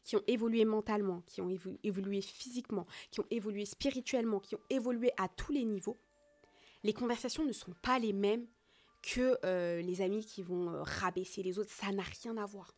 qui 0.05 0.14
ont 0.14 0.22
évolué 0.29 0.64
mentalement, 0.64 1.22
qui 1.26 1.40
ont 1.40 1.50
évolué 1.83 2.20
physiquement, 2.20 2.87
qui 3.11 3.18
ont 3.18 3.26
évolué 3.33 3.64
spirituellement, 3.64 4.38
qui 4.38 4.55
ont 4.55 4.61
évolué 4.70 5.11
à 5.16 5.26
tous 5.26 5.50
les 5.50 5.64
niveaux, 5.64 5.98
les 6.85 6.92
conversations 6.92 7.44
ne 7.44 7.53
sont 7.53 7.74
pas 7.83 7.98
les 7.98 8.12
mêmes 8.12 8.46
que 9.03 9.37
euh, 9.44 9.83
les 9.83 10.03
amis 10.03 10.24
qui 10.24 10.42
vont 10.42 10.70
euh, 10.70 10.83
rabaisser 10.83 11.42
les 11.42 11.59
autres. 11.59 11.72
Ça 11.72 11.90
n'a 11.90 12.05
rien 12.22 12.37
à 12.37 12.46
voir 12.46 12.72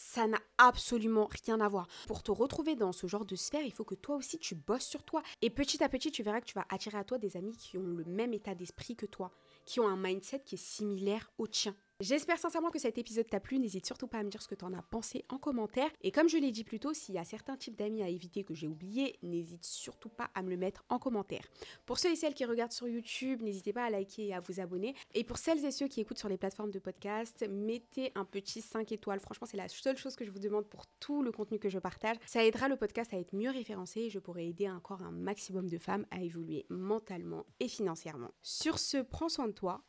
ça 0.00 0.26
n'a 0.26 0.40
absolument 0.56 1.28
rien 1.44 1.60
à 1.60 1.68
voir. 1.68 1.86
Pour 2.06 2.22
te 2.22 2.30
retrouver 2.30 2.74
dans 2.74 2.90
ce 2.90 3.06
genre 3.06 3.26
de 3.26 3.36
sphère, 3.36 3.62
il 3.62 3.72
faut 3.72 3.84
que 3.84 3.94
toi 3.94 4.16
aussi 4.16 4.38
tu 4.38 4.54
bosses 4.54 4.86
sur 4.86 5.04
toi. 5.04 5.22
Et 5.42 5.50
petit 5.50 5.84
à 5.84 5.90
petit, 5.90 6.10
tu 6.10 6.22
verras 6.22 6.40
que 6.40 6.46
tu 6.46 6.54
vas 6.54 6.64
attirer 6.70 6.96
à 6.96 7.04
toi 7.04 7.18
des 7.18 7.36
amis 7.36 7.54
qui 7.56 7.76
ont 7.76 7.82
le 7.82 8.04
même 8.04 8.32
état 8.32 8.54
d'esprit 8.54 8.96
que 8.96 9.04
toi, 9.04 9.30
qui 9.66 9.78
ont 9.78 9.86
un 9.86 9.98
mindset 9.98 10.40
qui 10.40 10.54
est 10.54 10.58
similaire 10.58 11.30
au 11.36 11.46
tien. 11.46 11.76
J'espère 12.00 12.38
sincèrement 12.38 12.70
que 12.70 12.78
cet 12.78 12.96
épisode 12.96 13.28
t'a 13.28 13.40
plu. 13.40 13.58
N'hésite 13.58 13.84
surtout 13.84 14.06
pas 14.06 14.16
à 14.16 14.22
me 14.22 14.30
dire 14.30 14.40
ce 14.40 14.48
que 14.48 14.54
tu 14.54 14.64
en 14.64 14.72
as 14.72 14.80
pensé 14.80 15.26
en 15.28 15.36
commentaire. 15.36 15.90
Et 16.00 16.10
comme 16.10 16.30
je 16.30 16.38
l'ai 16.38 16.50
dit 16.50 16.64
plus 16.64 16.80
tôt, 16.80 16.94
s'il 16.94 17.14
y 17.14 17.18
a 17.18 17.24
certains 17.24 17.58
types 17.58 17.76
d'amis 17.76 18.02
à 18.02 18.08
éviter 18.08 18.42
que 18.42 18.54
j'ai 18.54 18.66
oublié, 18.66 19.18
n'hésite 19.22 19.66
surtout 19.66 20.08
pas 20.08 20.30
à 20.34 20.42
me 20.42 20.48
le 20.48 20.56
mettre 20.56 20.82
en 20.88 20.98
commentaire. 20.98 21.44
Pour 21.84 21.98
ceux 21.98 22.10
et 22.10 22.16
celles 22.16 22.32
qui 22.32 22.46
regardent 22.46 22.72
sur 22.72 22.88
YouTube, 22.88 23.42
n'hésitez 23.42 23.74
pas 23.74 23.84
à 23.84 23.90
liker 23.90 24.28
et 24.28 24.34
à 24.34 24.40
vous 24.40 24.60
abonner. 24.60 24.94
Et 25.12 25.24
pour 25.24 25.36
celles 25.36 25.62
et 25.62 25.70
ceux 25.70 25.88
qui 25.88 26.00
écoutent 26.00 26.18
sur 26.18 26.30
les 26.30 26.38
plateformes 26.38 26.70
de 26.70 26.78
podcast, 26.78 27.46
mettez 27.50 28.12
un 28.14 28.24
petit 28.24 28.62
5 28.62 28.90
étoiles. 28.92 29.20
Franchement, 29.20 29.46
c'est 29.46 29.58
la 29.58 29.68
seule 29.68 29.98
chose 29.98 30.16
que 30.16 30.24
je 30.24 30.30
vous 30.30 30.38
demande 30.38 30.64
pour 30.70 30.86
tout 31.00 31.22
le 31.22 31.32
contenu 31.32 31.58
que 31.58 31.68
je 31.68 31.78
partage. 31.78 32.16
Ça 32.24 32.42
aidera 32.42 32.68
le 32.68 32.76
podcast 32.76 33.12
à 33.12 33.18
être 33.18 33.36
mieux 33.36 33.50
référencé 33.50 34.00
et 34.00 34.10
je 34.10 34.18
pourrai 34.18 34.48
aider 34.48 34.70
encore 34.70 35.02
un 35.02 35.12
maximum 35.12 35.68
de 35.68 35.76
femmes 35.76 36.06
à 36.10 36.22
évoluer 36.22 36.64
mentalement 36.70 37.44
et 37.60 37.68
financièrement. 37.68 38.30
Sur 38.40 38.78
ce, 38.78 38.96
prends 38.96 39.28
soin 39.28 39.48
de 39.48 39.52
toi 39.52 39.82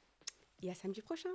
et 0.61 0.69
à 0.69 0.73
samedi 0.73 1.01
prochain 1.01 1.29